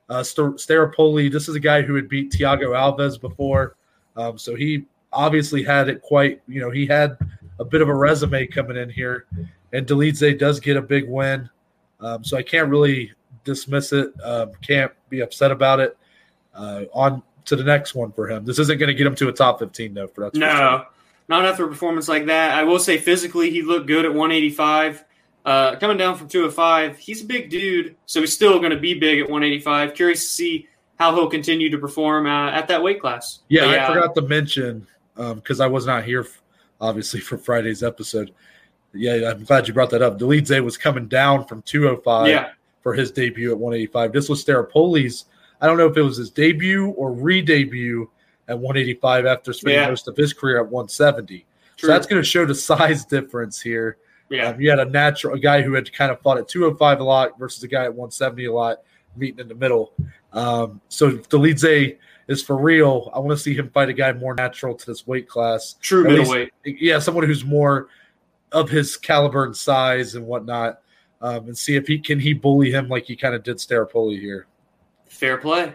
[0.10, 3.76] Uh, Staropoli, this is a guy who had beat Thiago Alves before.
[4.16, 7.18] Um, so he obviously had it quite, you know, he had
[7.60, 9.26] a bit of a resume coming in here,
[9.74, 11.50] and Dolidze does get a big win.
[12.00, 13.12] Um, so I can't really
[13.44, 14.12] dismiss it.
[14.24, 15.98] Um, can't be upset about it.
[16.54, 18.46] Uh, on to the next one for him.
[18.46, 20.08] This isn't going to get him to a top 15 though.
[20.08, 20.88] For that, no, sure.
[21.28, 22.58] not after a performance like that.
[22.58, 25.04] I will say physically he looked good at 185.
[25.48, 28.94] Uh, coming down from 205, he's a big dude, so he's still going to be
[28.94, 29.94] big at 185.
[29.94, 30.68] Curious to see
[31.00, 33.40] how he'll continue to perform uh, at that weight class.
[33.48, 34.86] Yeah, yeah, I forgot to mention
[35.16, 36.28] because um, I was not here
[36.82, 38.34] obviously for Friday's episode.
[38.94, 40.20] Yeah, I'm glad you brought that up.
[40.20, 42.50] Dolidze was coming down from 205 yeah.
[42.82, 44.12] for his debut at 185.
[44.12, 45.28] This was Staropoli's.
[45.62, 48.10] I don't know if it was his debut or re-debut
[48.50, 49.88] at 185 after spending Yeah.
[49.88, 51.46] most of his career at 170.
[51.78, 51.88] True.
[51.88, 53.98] So that's going to show the size difference here.
[54.30, 54.50] Yeah.
[54.50, 57.04] Um, you had a natural a guy who had kind of fought at 205 a
[57.04, 58.78] lot versus a guy at 170 a lot,
[59.16, 59.94] meeting in the middle.
[60.34, 61.98] Um, so if Dolidze
[62.28, 65.08] is for real, I want to see him fight a guy more natural to this
[65.08, 65.76] weight class.
[65.82, 66.52] True At least-
[66.82, 67.88] Yeah, someone who's more
[68.52, 70.82] of his caliber and size and whatnot,
[71.22, 74.20] um, and see if he can he bully him like he kind of did Staropoli
[74.20, 74.48] here.
[75.06, 75.74] Fair play.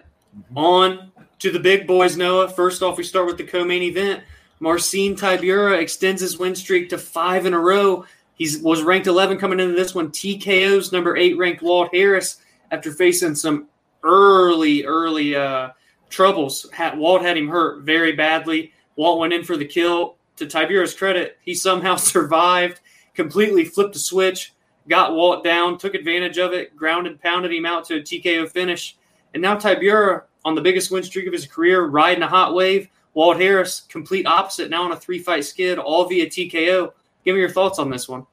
[0.54, 2.48] On to the big boys, Noah.
[2.48, 4.22] First off, we start with the co-main event.
[4.60, 8.04] Marcin Tybura extends his win streak to five in a row.
[8.34, 10.10] He was ranked 11 coming into this one.
[10.10, 12.38] TKO's number eight ranked Walt Harris
[12.70, 13.68] after facing some
[14.02, 15.70] early, early uh,
[16.08, 16.68] troubles.
[16.72, 18.72] Had, Walt had him hurt very badly.
[18.96, 20.16] Walt went in for the kill.
[20.36, 22.80] To Tybura's credit, he somehow survived,
[23.14, 24.54] completely flipped a switch,
[24.88, 28.96] got Walt down, took advantage of it, grounded, pounded him out to a TKO finish.
[29.34, 32.88] And now Tybura on the biggest win streak of his career, riding a hot wave.
[33.14, 36.92] Walt Harris, complete opposite, now on a three fight skid, all via TKO.
[37.24, 38.26] Give me your thoughts on this one.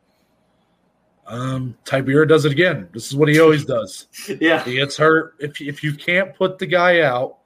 [1.27, 2.89] Um, Tybura does it again.
[2.91, 4.07] This is what he always does.
[4.41, 5.35] Yeah, He gets hurt.
[5.39, 7.37] If if you can't put the guy out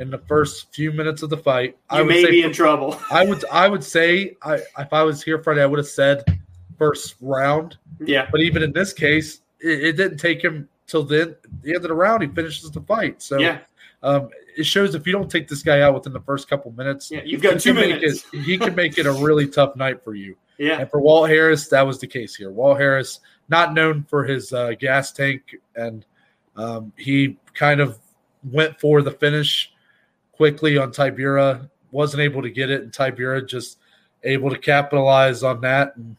[0.00, 2.52] in the first few minutes of the fight, I you would may say be in
[2.52, 3.00] trouble.
[3.10, 6.24] I would I would say I if I was here Friday, I would have said
[6.78, 7.76] first round.
[8.00, 11.76] Yeah, But even in this case, it, it didn't take him till the, the end
[11.76, 12.22] of the round.
[12.22, 13.22] He finishes the fight.
[13.22, 13.58] So yeah,
[14.02, 17.10] um, it shows if you don't take this guy out within the first couple minutes,
[17.10, 17.22] yeah.
[17.24, 18.24] You've got two minutes.
[18.32, 20.36] It, he can make it a really tough night for you.
[20.58, 22.50] Yeah, And for Walt Harris, that was the case here.
[22.50, 26.04] Walt Harris, not known for his uh, gas tank, and
[26.56, 27.98] um, he kind of
[28.44, 29.72] went for the finish
[30.32, 31.70] quickly on Tybura.
[31.92, 33.78] Wasn't able to get it, and Tybura just
[34.24, 35.96] able to capitalize on that.
[35.96, 36.16] And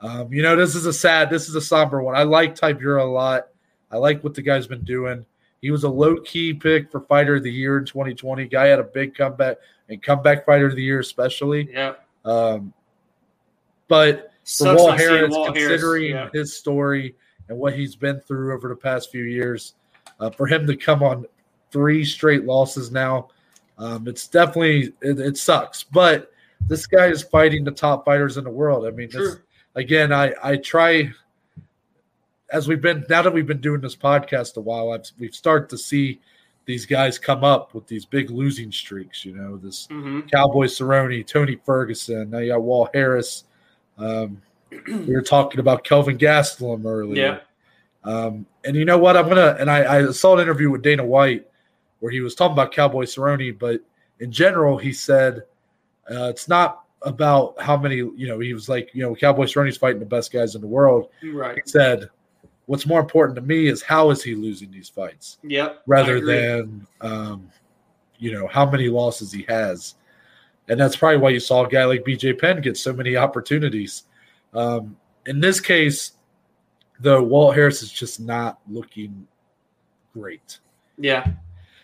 [0.00, 2.14] um, you know, this is a sad, this is a somber one.
[2.14, 3.48] I like Tybura a lot.
[3.90, 5.24] I like what the guy's been doing.
[5.62, 8.46] He was a low key pick for Fighter of the Year in 2020.
[8.46, 9.56] Guy had a big comeback
[9.88, 11.68] and comeback Fighter of the Year, especially.
[11.72, 11.94] yeah.
[12.24, 12.72] Um,
[13.88, 16.28] but for Sucks Walt not seeing Harris, Harris, considering yeah.
[16.32, 17.14] his story
[17.48, 19.74] and what he's been through over the past few years,
[20.20, 21.26] uh, for him to come on
[21.70, 23.28] three straight losses now,
[23.78, 25.82] um, it's definitely it, it sucks.
[25.82, 26.32] But
[26.68, 28.86] this guy is fighting the top fighters in the world.
[28.86, 29.36] I mean, this,
[29.74, 31.12] again, I I try
[32.50, 35.68] as we've been now that we've been doing this podcast a while, I've, we've started
[35.70, 36.20] to see
[36.64, 39.24] these guys come up with these big losing streaks.
[39.24, 42.30] You know, this hmm Cowboy Cerrone, Tony Ferguson.
[42.30, 43.44] Now you got Walt Harris.
[43.98, 47.40] Um, we were talking about Kelvin Gastelum earlier.
[48.04, 48.10] Yeah.
[48.10, 49.16] Um, and you know what?
[49.16, 51.46] I'm gonna and I, I saw an interview with Dana White
[52.00, 53.80] where he was talking about Cowboy Cerrone, but
[54.20, 55.42] in general, he said
[56.10, 57.96] uh, it's not about how many.
[57.96, 60.66] You know, he was like, you know, Cowboy Cerrone's fighting the best guys in the
[60.66, 61.10] world.
[61.22, 61.56] Right.
[61.56, 62.08] He said,
[62.66, 65.82] "What's more important to me is how is he losing these fights." Yep.
[65.86, 67.50] Rather than um,
[68.18, 69.96] you know how many losses he has,
[70.68, 74.04] and that's probably why you saw a guy like BJ Penn get so many opportunities.
[74.52, 74.96] Um,
[75.26, 76.12] in this case,
[77.00, 79.26] though, Walt Harris is just not looking
[80.12, 80.58] great.
[80.98, 81.32] Yeah.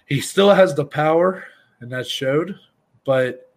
[0.07, 1.45] He still has the power,
[1.81, 2.59] and that showed.
[3.05, 3.53] But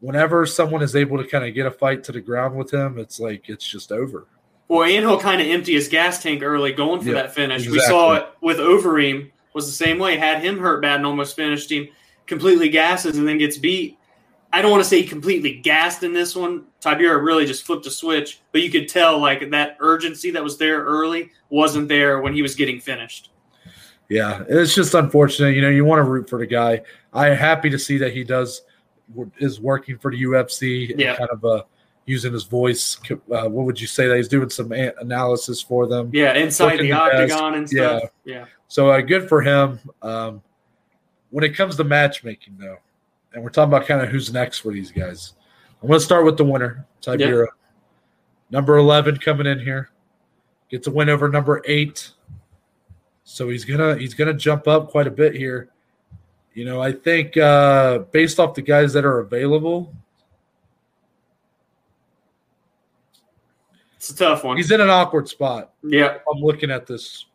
[0.00, 2.98] whenever someone is able to kind of get a fight to the ground with him,
[2.98, 4.26] it's like it's just over.
[4.68, 7.68] Well, and he'll kind of empty his gas tank early going for Yeah, that finish.
[7.68, 10.16] We saw it with Overeem was the same way.
[10.16, 11.88] Had him hurt bad and almost finished him.
[12.26, 13.98] Completely gasses and then gets beat.
[14.52, 16.64] I don't want to say he completely gassed in this one.
[16.80, 20.58] Tybura really just flipped a switch, but you could tell like that urgency that was
[20.58, 23.30] there early wasn't there when he was getting finished.
[24.08, 25.54] Yeah, it's just unfortunate.
[25.54, 26.82] You know, you want to root for the guy.
[27.12, 28.62] I'm happy to see that he does
[29.38, 31.16] is working for the UFC Yeah.
[31.16, 31.62] kind of uh,
[32.06, 32.98] using his voice.
[33.10, 36.10] Uh, what would you say that he's doing some analysis for them?
[36.12, 38.02] Yeah, inside the octagon and stuff.
[38.24, 38.46] Yeah.
[38.66, 39.78] So uh, good for him.
[40.02, 40.42] Um,
[41.30, 42.78] when it comes to matchmaking, though,
[43.32, 45.34] and we're talking about kind of who's next for these guys,
[45.82, 47.46] I'm going to start with the winner, Tybura.
[48.50, 49.90] Number 11 coming in here,
[50.70, 52.10] gets a win over number eight.
[53.22, 55.68] So he's gonna he's gonna jump up quite a bit here.
[56.54, 59.94] You know, I think uh, based off the guys that are available,
[63.96, 64.56] It's a tough one.
[64.56, 65.74] he's in an awkward spot.
[65.84, 66.16] yeah.
[66.32, 67.26] I'm looking at this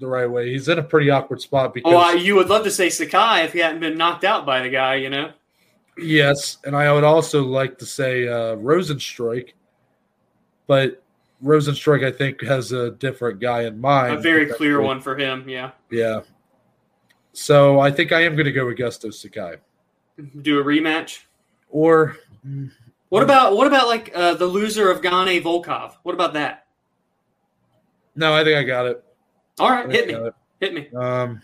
[0.00, 0.50] the right way.
[0.50, 3.44] He's in a pretty awkward spot because Well, I- you would love to say Sakai
[3.44, 5.30] if he hadn't been knocked out by the guy, you know?
[5.98, 9.50] Yes, and I would also like to say uh, Rozenstruik,
[10.66, 11.02] but
[11.42, 14.14] Rozenstruik I think has a different guy in mind.
[14.16, 15.48] A very clear one for him.
[15.48, 15.70] Yeah.
[15.90, 16.20] Yeah.
[17.32, 19.56] So I think I am going to go with Gusto Sakai,
[20.42, 21.20] Do a rematch.
[21.68, 22.16] or
[23.08, 25.94] What about what about like uh, the loser of Gane Volkov?
[26.02, 26.66] What about that?
[28.16, 29.04] no, I think I got it.
[29.58, 30.30] All right, hit me,
[30.60, 30.88] hit me.
[30.96, 31.42] Um,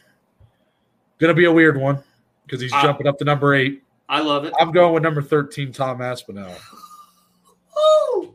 [1.18, 2.02] going to be a weird one
[2.46, 2.82] because he's Ah.
[2.82, 3.82] jumping up to number eight.
[4.10, 4.52] I love it.
[4.58, 6.54] I'm going with number 13, Tom Aspinall.
[8.14, 8.34] Ooh.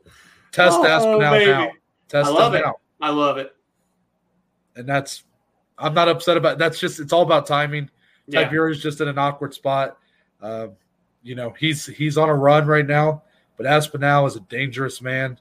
[0.51, 1.51] Test Oh, Aspinall baby.
[1.51, 1.69] now.
[2.07, 2.63] Test I love it.
[2.65, 2.75] now.
[3.01, 3.53] I love it.
[4.75, 5.23] And that's
[5.77, 7.89] I'm not upset about that's just it's all about timing.
[8.27, 8.47] Yeah.
[8.49, 9.97] Tybura's just in an awkward spot.
[10.41, 10.71] Um,
[11.23, 13.23] you know, he's he's on a run right now,
[13.57, 15.37] but Aspinall is a dangerous man.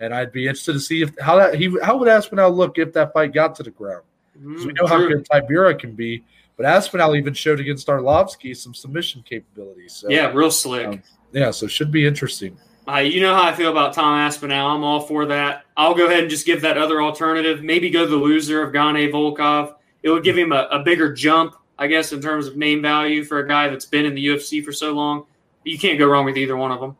[0.00, 2.92] And I'd be interested to see if how that he how would Aspinall look if
[2.92, 4.02] that fight got to the ground.
[4.34, 6.22] 'Cause we Mm, know how good Tybura can be,
[6.60, 9.94] but Aspinall even showed against Arlovsky some submission capabilities.
[9.94, 10.86] So Yeah, real slick.
[10.86, 11.02] Um,
[11.32, 12.54] yeah, so it should be interesting.
[12.86, 14.76] Uh, you know how I feel about Tom Aspinall.
[14.76, 15.64] I'm all for that.
[15.78, 17.62] I'll go ahead and just give that other alternative.
[17.62, 19.74] Maybe go the loser of Gane Volkov.
[20.02, 23.24] It would give him a, a bigger jump, I guess, in terms of name value
[23.24, 25.24] for a guy that's been in the UFC for so long.
[25.64, 26.96] You can't go wrong with either one of them.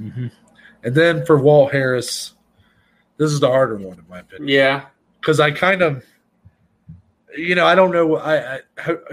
[0.00, 0.26] Mm-hmm.
[0.84, 2.32] And then for Walt Harris,
[3.18, 4.86] this is the harder one in my opinion Yeah.
[5.20, 6.02] because I kind of,
[7.36, 8.16] you know, I don't know.
[8.16, 8.60] I, I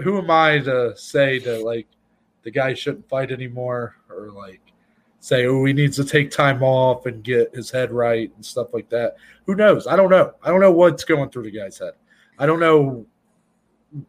[0.02, 1.86] who, am I to say that like
[2.42, 4.60] the guy shouldn't fight anymore or like
[5.22, 8.72] say oh he needs to take time off and get his head right and stuff
[8.72, 9.16] like that.
[9.46, 9.86] Who knows?
[9.86, 10.32] I don't know.
[10.42, 11.92] I don't know what's going through the guy's head.
[12.38, 13.04] I don't know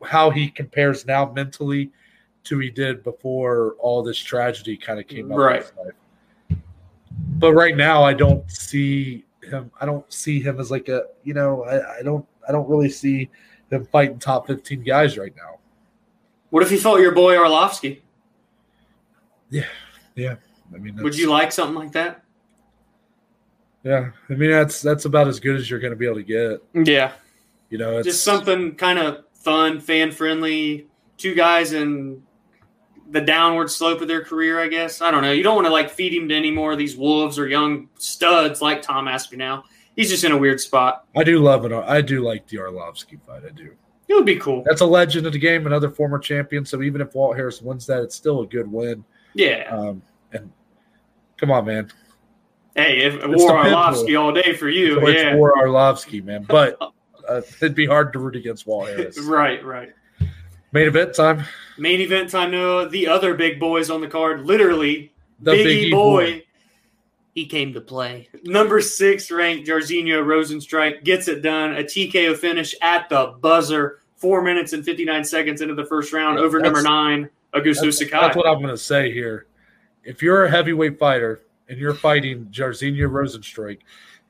[0.05, 1.91] how he compares now mentally
[2.43, 5.61] to he did before all this tragedy kind of came up Right.
[5.61, 6.59] his life.
[7.37, 9.71] But right now, I don't see him.
[9.81, 11.63] I don't see him as like a you know.
[11.65, 12.25] I, I don't.
[12.47, 13.29] I don't really see
[13.71, 15.59] him fighting top fifteen guys right now.
[16.49, 18.01] What if you fought your boy Arlovsky?
[19.49, 19.65] Yeah,
[20.15, 20.35] yeah.
[20.73, 22.23] I mean, Would you like something like that?
[23.83, 26.23] Yeah, I mean that's that's about as good as you're going to be able to
[26.23, 26.63] get.
[26.85, 27.13] Yeah.
[27.69, 30.87] You know, it's Just something kind of fun, fan friendly.
[31.17, 32.21] Two guys in
[33.11, 35.01] the downward slope of their career, I guess.
[35.01, 35.31] I don't know.
[35.31, 37.89] You don't want to like feed him to any more of these wolves or young
[37.97, 39.63] studs like Tom Aspinall.
[40.01, 41.05] He's just in a weird spot.
[41.15, 41.71] I do love it.
[41.71, 43.43] I do like the Arlovsky fight.
[43.45, 43.75] I do.
[44.07, 44.63] It would be cool.
[44.65, 46.65] That's a legend of the game, another former champion.
[46.65, 49.05] So even if Walt Harris wins that, it's still a good win.
[49.35, 49.67] Yeah.
[49.69, 50.01] Um,
[50.33, 50.51] and
[51.37, 51.91] come on, man,
[52.75, 55.05] hey, if the War Arlovsky all day for you.
[55.05, 55.33] It's yeah.
[55.33, 56.45] for Arlovsky, man.
[56.49, 56.81] But
[57.29, 59.19] uh, it'd be hard to root against Walt Harris.
[59.23, 59.93] right, right.
[60.71, 61.43] Main event time.
[61.77, 62.89] Main event time, Noah.
[62.89, 66.43] The other big boys on the card, literally The Biggie Big E boy.
[67.33, 68.27] He came to play.
[68.43, 71.71] Number six ranked Jairzinho Rozenstruik gets it done.
[71.75, 73.99] A TKO finish at the buzzer.
[74.17, 77.97] Four minutes and 59 seconds into the first round over That's- number nine, Augusto That's,
[77.97, 78.19] Sakai.
[78.21, 79.47] that's what I'm going to say here.
[80.03, 83.79] If you're a heavyweight fighter and you're fighting Jairzinho Rozenstruik,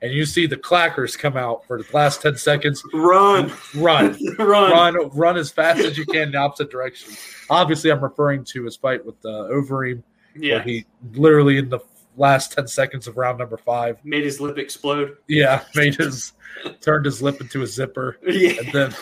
[0.00, 3.52] and you see the clackers come out for the last ten seconds, Run.
[3.76, 4.70] run, Run.
[4.72, 7.12] run, run as fast as you can in the opposite direction.
[7.50, 10.02] Obviously, I'm referring to his fight with uh, Overeem,
[10.34, 10.62] where Yeah.
[10.64, 11.78] he literally in the
[12.16, 15.16] last ten seconds of round number five, Made his lip explode.
[15.28, 16.32] yeah, made his
[16.80, 18.18] turned his lip into a zipper.
[18.22, 18.52] Yeah.
[18.60, 18.94] And then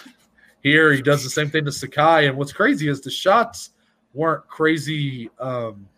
[0.63, 2.27] here he does the same thing to Sakai.
[2.29, 3.71] And what's crazy is the shots
[4.15, 5.31] weren't crazy.
[5.39, 5.89] Um,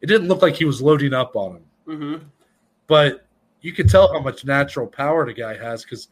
[0.00, 2.16] it didn't look like he was loading up on him, hmm
[2.86, 3.26] but
[3.60, 6.08] you could tell how much natural power the guy has because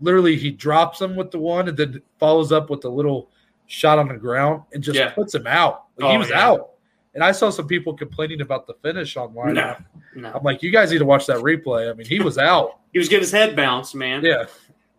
[0.00, 3.30] literally he drops him with the one and then follows up with a little
[3.66, 5.10] shot on the ground and just Yeah.
[5.10, 5.84] puts him out.
[5.98, 6.46] Like, he Oh, was yeah.
[6.46, 6.70] out.
[7.16, 9.54] And I saw some people complaining about the finish online.
[9.54, 9.74] No.
[10.14, 10.32] No.
[10.34, 11.90] I'm like, you guys need to watch that replay.
[11.90, 12.78] I mean, he was out.
[12.92, 14.24] He was getting his head bounced, man.
[14.24, 14.46] yeah.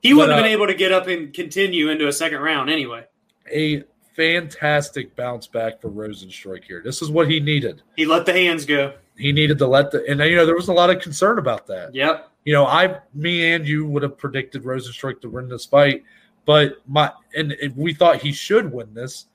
[0.03, 2.69] He wouldn't have uh, been able to get up and continue into a second round
[2.69, 3.05] anyway.
[3.51, 6.81] A fantastic bounce back for Rozenstruik here.
[6.85, 7.81] This is what he needed.
[7.95, 8.93] He let the hands go.
[9.17, 11.65] He needed to let the and you know there was a lot of concern about
[11.67, 11.95] that.
[11.95, 12.29] Yep.
[12.45, 16.03] You know, I me and you would have predicted Rozenstruik to win this fight,
[16.45, 19.25] but my and, and we thought he should win this.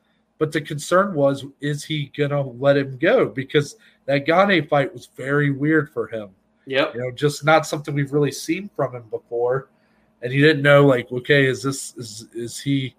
[0.43, 3.27] But the concern was, is he gonna let him go?
[3.29, 3.77] Because
[4.07, 6.31] that Gane fight was very weird for him.
[6.67, 6.97] Yep.
[6.97, 9.69] You know, just not something we've really seen from him before.
[10.21, 12.97] And you didn't know, like, okay, is this is is he,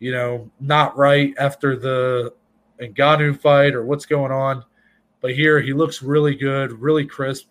[0.00, 2.34] you know, not right after the
[2.78, 4.62] Ngannou fight or what's going on?
[5.22, 7.46] But here he looks really good, really crisp.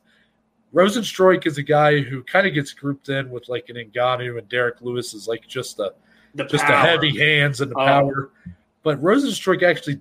[0.72, 4.48] Rozenstruik is a guy who kind of gets grouped in with like an Ngannou and
[4.50, 5.96] Derrick Lewis is like just a
[6.36, 6.74] The just power.
[6.76, 7.86] the heavy hands and the Oh.
[7.86, 8.30] power.
[8.84, 10.00] But Rozenstruik actually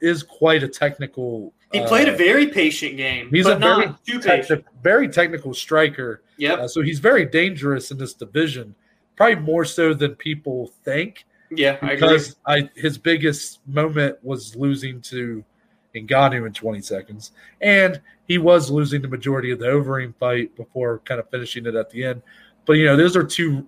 [0.00, 1.52] is quite a technical.
[1.72, 4.64] He played uh, a very patient game, He's a very patient.
[4.82, 6.22] very technical striker.
[6.38, 6.58] Yep.
[6.58, 8.74] Uh, so he's very dangerous in this division,
[9.16, 11.24] probably more so than people think.
[11.50, 12.08] Yeah, I agree.
[12.08, 15.44] Because I, his biggest moment was losing to
[15.94, 21.00] Ngannou in 20 seconds, and he was losing the majority of the Overeem fight before
[21.00, 22.22] kind of finishing it at the end.
[22.64, 23.66] But you know, those are two,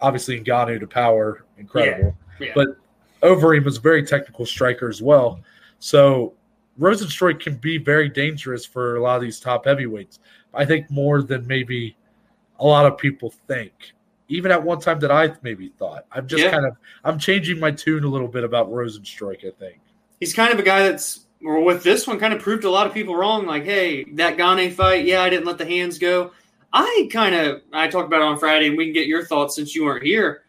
[0.00, 2.16] obviously Ngannou to power, incredible.
[2.40, 2.52] Yeah.
[2.54, 2.76] But
[3.22, 5.40] Overeem was a very technical striker as well.
[5.78, 6.34] So
[6.80, 10.20] Rozenstruik can be very dangerous for a lot of these top heavyweights.
[10.54, 11.96] I think more than maybe
[12.58, 13.72] a lot of people think.
[14.28, 16.06] Even at one time that I maybe thought.
[16.12, 16.50] I'm just Yeah.
[16.50, 19.80] kind of I'm changing my tune a little bit about Rozenstruik, I think.
[20.20, 22.86] He's kind of a guy that's or with this one, kind of proved a lot
[22.86, 23.46] of people wrong.
[23.46, 26.30] Like, hey, that Gane fight, yeah, I didn't let the hands go.
[26.72, 29.56] I kind of I talked about it on Friday, and we can get your thoughts
[29.56, 30.41] since you weren't here.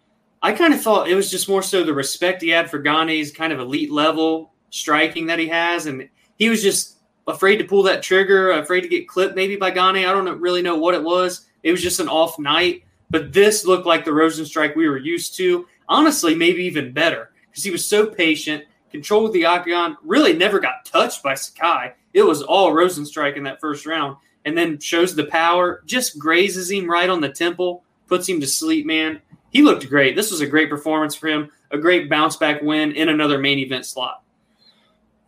[0.43, 3.31] I kind of thought it was just more so the respect he had for Gane's
[3.31, 7.81] kind of elite level striking that he has, and he was just afraid to pull
[7.83, 10.05] that trigger, afraid to get clipped maybe by Gane.
[10.05, 11.47] I don't really know what it was.
[11.63, 15.37] It was just an off night, but this looked like the Rozenstruik we were used
[15.37, 15.65] to.
[15.87, 20.83] Honestly, maybe even better because he was so patient, controlled the octagon, really never got
[20.83, 21.93] touched by Sakai.
[22.13, 26.69] It was all Rozenstruik in that first round, and then shows the power, just grazes
[26.69, 29.21] him right on the temple, puts him to sleep, man
[29.53, 30.15] he looked great.
[30.15, 33.59] This was a great performance for him, a great bounce back win in another main
[33.59, 34.23] event slot.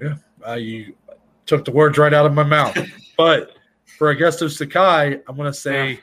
[0.02, 0.16] Yeah,
[0.46, 0.96] uh, you
[1.46, 2.78] took the words right out of my mouth.
[3.18, 3.56] but
[3.98, 5.98] for Augusto Sakai, I'm going to say yeah.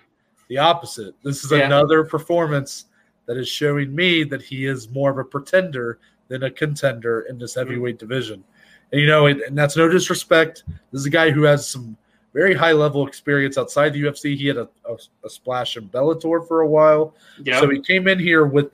[0.49, 1.14] the opposite.
[1.25, 1.66] This is yeah.
[1.66, 2.87] another performance
[3.27, 5.99] that is showing me that he is more of a pretender
[6.29, 8.09] than a contender in this heavyweight mm-hmm.
[8.09, 8.45] division.
[8.93, 10.64] And you know, and that's no disrespect.
[10.93, 11.97] This is a guy who has some
[12.33, 14.37] very high level experience outside the UFC.
[14.37, 17.14] He had a, a, a splash in Bellator for a while.
[17.45, 17.61] Yep.
[17.61, 18.72] So he came in here with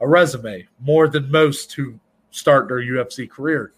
[0.00, 1.98] a resume more than most who
[2.30, 3.72] start their UFC career.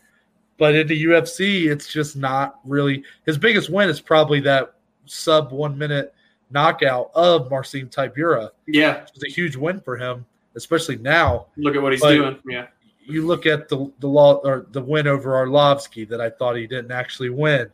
[0.57, 4.75] But in the UFC, it's just not really his biggest win is probably that
[5.07, 6.15] sub one minute
[6.51, 8.51] knockout of Marcin Tybura.
[8.67, 9.03] Yeah.
[9.03, 10.27] It was a huge win for him,
[10.57, 11.47] especially now.
[11.57, 12.39] Look at what he's but doing.
[12.47, 12.67] Yeah.
[13.05, 16.67] You look at the the law or the win over Arlovsky that I thought he
[16.67, 17.71] didn't actually win.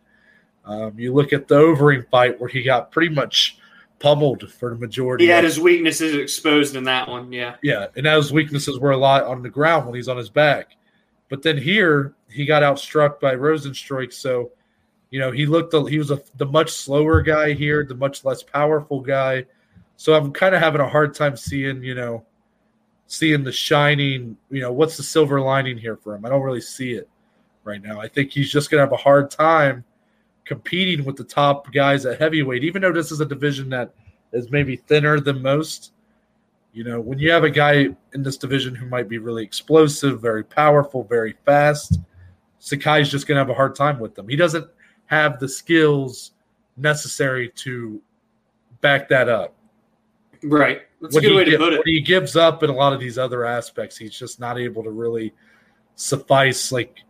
[0.66, 3.58] Um, you look at the Overeem fight where he got pretty much
[3.98, 5.24] pummeled for the majority.
[5.24, 7.32] He had his weaknesses exposed in that one.
[7.32, 7.56] Yeah.
[7.62, 7.86] Yeah.
[7.96, 10.76] And those weaknesses were a lot on the ground when he's on his back.
[11.28, 14.12] But then here, he got outstruck by Rozenstruik.
[14.12, 14.52] So,
[15.10, 18.42] you know, he looked, he was a, the much slower guy here, the much less
[18.42, 19.46] powerful guy.
[19.96, 22.24] So I'm kind of having a hard time seeing, you know,
[23.06, 26.24] seeing the shining, you know, what's the silver lining here for him?
[26.24, 27.08] I don't really see it
[27.62, 28.00] right now.
[28.00, 29.84] I think he's just going to have a hard time
[30.44, 33.94] competing with the top guys at heavyweight, even though this is a division that
[34.32, 35.92] is maybe thinner than most.
[36.72, 40.20] You know, when you have a guy in this division who might be really explosive,
[40.20, 42.00] very powerful, very fast,
[42.58, 44.28] Sakai's just going to have a hard time with them.
[44.28, 44.66] He doesn't
[45.06, 46.32] have the skills
[46.76, 48.02] necessary to
[48.80, 49.54] back that up.
[50.42, 50.82] Right.
[51.00, 51.78] That's when a good way to put it.
[51.84, 54.82] When he gives up in a lot of these other aspects, he's just not able
[54.82, 55.32] to really
[55.94, 56.72] suffice.
[56.72, 57.03] Like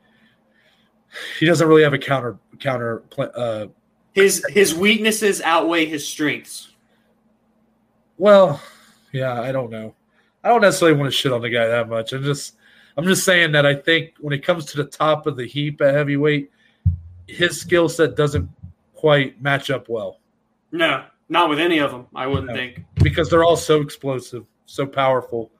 [1.38, 3.02] he doesn't really have a counter counter.
[3.18, 3.66] Uh,
[4.12, 6.70] his his weaknesses outweigh his strengths.
[8.16, 8.60] Well,
[9.12, 9.94] yeah, I don't know.
[10.42, 12.12] I don't necessarily want to shit on the guy that much.
[12.12, 12.56] I'm just
[12.96, 15.80] I'm just saying that I think when it comes to the top of the heap
[15.80, 16.50] at heavyweight,
[17.26, 18.48] his skill set doesn't
[18.94, 20.20] quite match up well.
[20.70, 22.06] No, not with any of them.
[22.14, 22.54] I wouldn't no.
[22.54, 25.50] think because they're all so explosive, so powerful.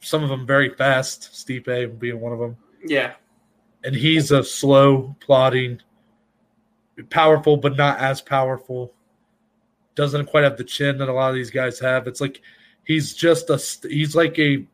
[0.00, 1.30] Some of them very fast.
[1.32, 2.56] Stipe being one of them.
[2.84, 3.14] Yeah,
[3.84, 5.80] and he's a slow, plodding,
[7.08, 8.92] powerful, but not as powerful.
[9.94, 12.06] Doesn't quite have the chin that a lot of these guys have.
[12.06, 12.40] It's like
[12.84, 14.66] he's just a he's like a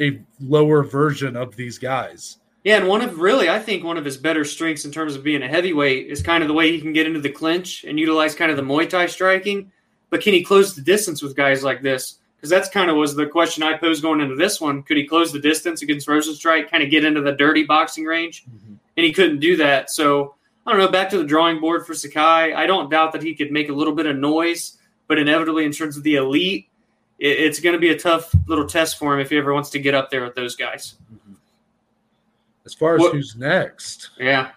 [0.00, 2.38] a lower version of these guys.
[2.64, 5.22] Yeah, and one of really, I think one of his better strengths in terms of
[5.22, 7.98] being a heavyweight is kind of the way he can get into the clinch and
[7.98, 9.72] utilize kind of the Muay Thai striking.
[10.10, 12.18] But can he close the distance with guys like this?
[12.38, 14.84] Because that's kind of was the question I posed going into this one.
[14.84, 18.44] Could he close the distance against Rozenstruik, kind of get into the dirty boxing range?
[18.44, 18.74] Mm-hmm.
[18.96, 19.90] And he couldn't do that.
[19.90, 20.88] So I don't know.
[20.88, 22.52] Back to the drawing board for Sakai.
[22.52, 24.78] I don't doubt that he could make a little bit of noise,
[25.08, 26.68] but inevitably, in terms of the elite,
[27.18, 29.70] it, it's going to be a tough little test for him if he ever wants
[29.70, 30.94] to get up there with those guys.
[31.12, 31.32] Mm-hmm.
[32.66, 34.50] As far as what, who's next, yeah,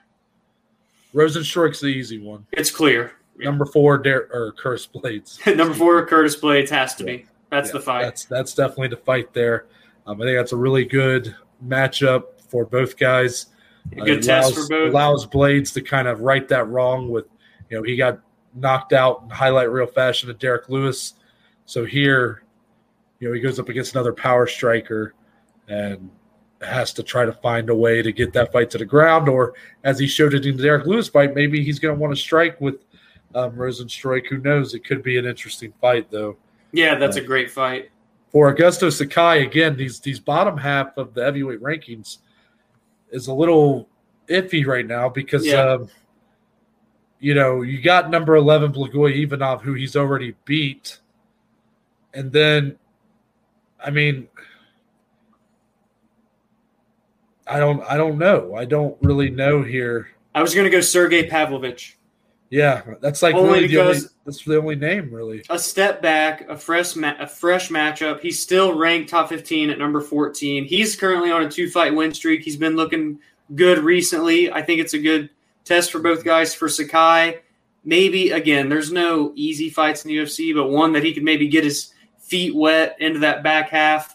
[1.16, 2.46] Rozenstruik's the easy one.
[2.52, 3.14] It's clear.
[3.38, 5.56] Number four, Dar- or Curtis Blaydes.
[5.56, 7.18] Number four, Curtis Blaydes has to yeah.
[7.18, 7.26] be.
[7.52, 8.02] That's yeah, the fight.
[8.04, 9.68] That's that's definitely the fight there.
[10.08, 13.48] Um, I think that's a really good matchup for both guys.
[13.92, 14.94] A good uh, test for both.
[14.94, 17.26] Allows Blaydes to kind of right that wrong with,
[17.70, 18.20] you know, he got
[18.56, 21.14] knocked out in highlight reel fashion to Derrick Lewis.
[21.66, 22.44] So here,
[23.20, 25.14] you know, he goes up against another power striker
[25.68, 26.10] and
[26.62, 29.28] has to try to find a way to get that fight to the ground.
[29.28, 32.16] Or as he showed it in the Derrick Lewis fight, maybe he's going to want
[32.16, 32.86] to strike with
[33.34, 34.28] um, Rozenstruik.
[34.28, 34.74] Who knows?
[34.74, 36.38] It could be an interesting fight, though.
[36.72, 37.92] Yeah, that's a great fight.
[38.32, 42.20] For Augusto Sakai, again, these these bottom half of the heavyweight rankings
[43.12, 43.90] is a little
[44.28, 45.74] iffy right now because yeah.
[45.74, 45.90] um,
[47.20, 51.00] you know you got number eleven Blagoy Ivanov, who he's already beat,
[52.14, 52.78] and then,
[53.84, 54.30] I mean,
[57.46, 58.56] I don't I don't know.
[58.56, 60.12] I don't really know here.
[60.34, 61.98] I was going to go Sergey Pavlovich.
[62.52, 65.42] Yeah, that's like only really the only, that's the only name really.
[65.50, 68.20] A step back, a fresh ma- a fresh matchup.
[68.20, 70.66] He's still ranked top 15 at number 14.
[70.66, 72.42] He's currently on a two fight win streak.
[72.42, 73.20] He's been looking
[73.56, 74.52] good recently.
[74.52, 75.30] I think it's a good
[75.64, 76.54] test for both guys.
[76.54, 77.40] For Sakai,
[77.86, 81.48] maybe again, there's no easy fights in the UFC, but one that he could maybe
[81.48, 84.14] get his feet wet into that back half,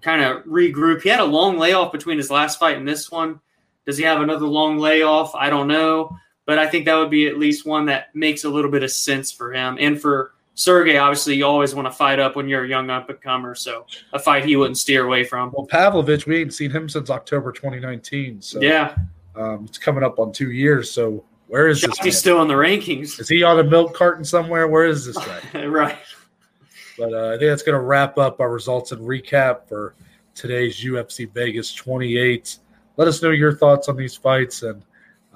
[0.00, 1.02] kind of regroup.
[1.02, 3.40] He had a long layoff between his last fight and this one.
[3.86, 5.36] Does he have another long layoff?
[5.36, 6.16] I don't know,
[6.46, 8.90] but I think that would be at least one that makes a little bit of
[8.90, 12.64] sense for him and for Sergey, obviously, you always want to fight up when you're
[12.64, 13.54] a young up and comer.
[13.54, 13.84] So
[14.14, 15.52] a fight he wouldn't steer away from.
[15.52, 18.40] Well, Pavlovich, we ain't seen him since October 2019.
[18.40, 18.96] So yeah,
[19.36, 20.90] um, it's coming up on two years.
[20.90, 21.98] So where is this?
[21.98, 23.20] He's still in the rankings.
[23.20, 24.66] Is he on a milk carton somewhere?
[24.66, 25.66] Where is this guy?
[25.66, 25.98] right.
[26.96, 29.94] But uh, I think that's going to wrap up our results and recap for
[30.34, 32.58] today's UFC Vegas 28.
[32.96, 34.82] Let us know your thoughts on these fights and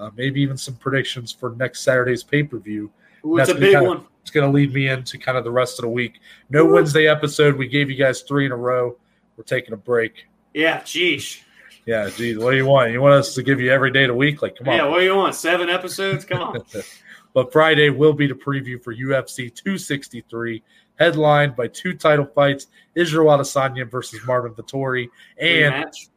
[0.00, 2.90] uh, maybe even some predictions for next Saturday's pay per view.
[3.22, 5.82] It's a big one it's going to lead me into kind of the rest of
[5.82, 6.20] the week.
[6.50, 6.74] No Ooh.
[6.74, 7.56] Wednesday episode.
[7.56, 8.96] We gave you guys three in a row.
[9.36, 10.26] We're taking a break.
[10.54, 11.42] Yeah, geez.
[11.86, 12.38] Yeah, geez.
[12.38, 12.92] What do you want?
[12.92, 14.42] You want us to give you every day of the week?
[14.42, 14.76] Like, come on.
[14.76, 15.34] Yeah, what do you want?
[15.34, 16.24] Seven episodes?
[16.24, 16.62] Come on.
[17.34, 20.62] but Friday will be the preview for UFC 263,
[20.98, 26.08] headlined by two title fights: Israel Adesanya versus Marvin Vettori, and rematch.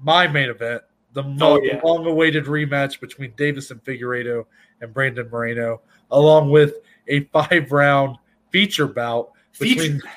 [0.00, 0.82] my main event,
[1.12, 1.80] the oh, yeah.
[1.82, 4.46] long-awaited rematch between Deiveson Figueiredo
[4.80, 6.74] and Brandon Moreno, along with
[7.08, 8.16] a five round
[8.50, 10.10] feature bout between feature.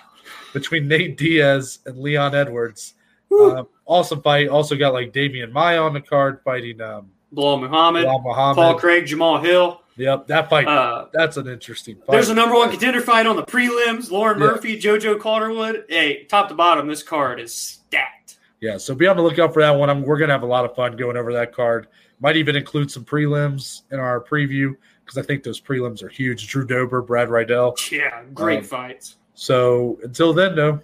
[0.53, 2.93] between Nate Diaz and Leon Edwards.
[3.31, 4.47] Um, awesome fight.
[4.47, 9.05] Also got like Demian Maia on the card fighting um, Belal Muhammad, Muhammad, Paul Craig,
[9.05, 9.81] Jamahal Hill.
[9.97, 10.67] Yep, that fight.
[10.67, 12.11] Uh, that's an interesting fight.
[12.11, 14.11] There's a number one contender fight on the prelims.
[14.11, 14.47] Lauren yeah.
[14.47, 15.85] Murphy, JoJo Calderwood.
[15.87, 18.24] Hey, top to bottom, this card is stacked.
[18.65, 19.91] Yeah, so be on the lookout for that one.
[19.91, 21.85] I'm, we're gonna have a lot of fun going over that card.
[22.19, 26.47] Might even include some prelims in our preview because I think those prelims are huge.
[26.47, 27.75] Drew Dober, Brad Riddell.
[27.91, 29.17] Yeah, great um, fights.
[29.35, 30.81] So until then, though,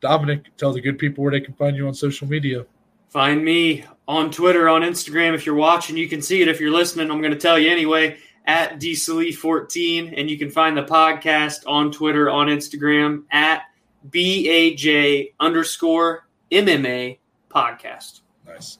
[0.00, 2.64] Dominic, tell the good people where they can find you on social media.
[3.10, 5.34] Find me on Twitter, on Instagram.
[5.34, 6.48] If you're watching, you can see it.
[6.48, 10.14] If you're listening, I'm going to tell you anyway at DSalee14.
[10.16, 13.64] And you can find the podcast on Twitter, on Instagram at
[14.08, 18.20] BAJ underscore MMA podcast.
[18.46, 18.78] Nice.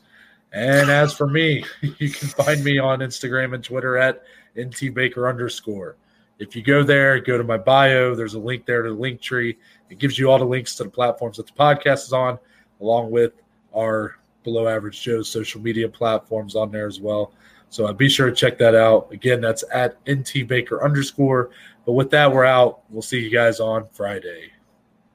[0.52, 4.22] And as for me, you can find me on Instagram and Twitter at
[4.58, 5.96] NT Baker underscore.
[6.38, 8.14] If you go there, go to my bio.
[8.14, 9.56] There's a link there to the link tree.
[9.90, 12.38] It gives you all the links to the platforms that the podcast is on,
[12.80, 13.32] along with
[13.74, 17.32] our Below Average Joe's social media platforms on there as well.
[17.68, 19.10] So uh, be sure to check that out.
[19.12, 21.50] Again, that's at NT Baker underscore.
[21.86, 22.82] But with that, we're out.
[22.90, 24.51] We'll see you guys on Friday.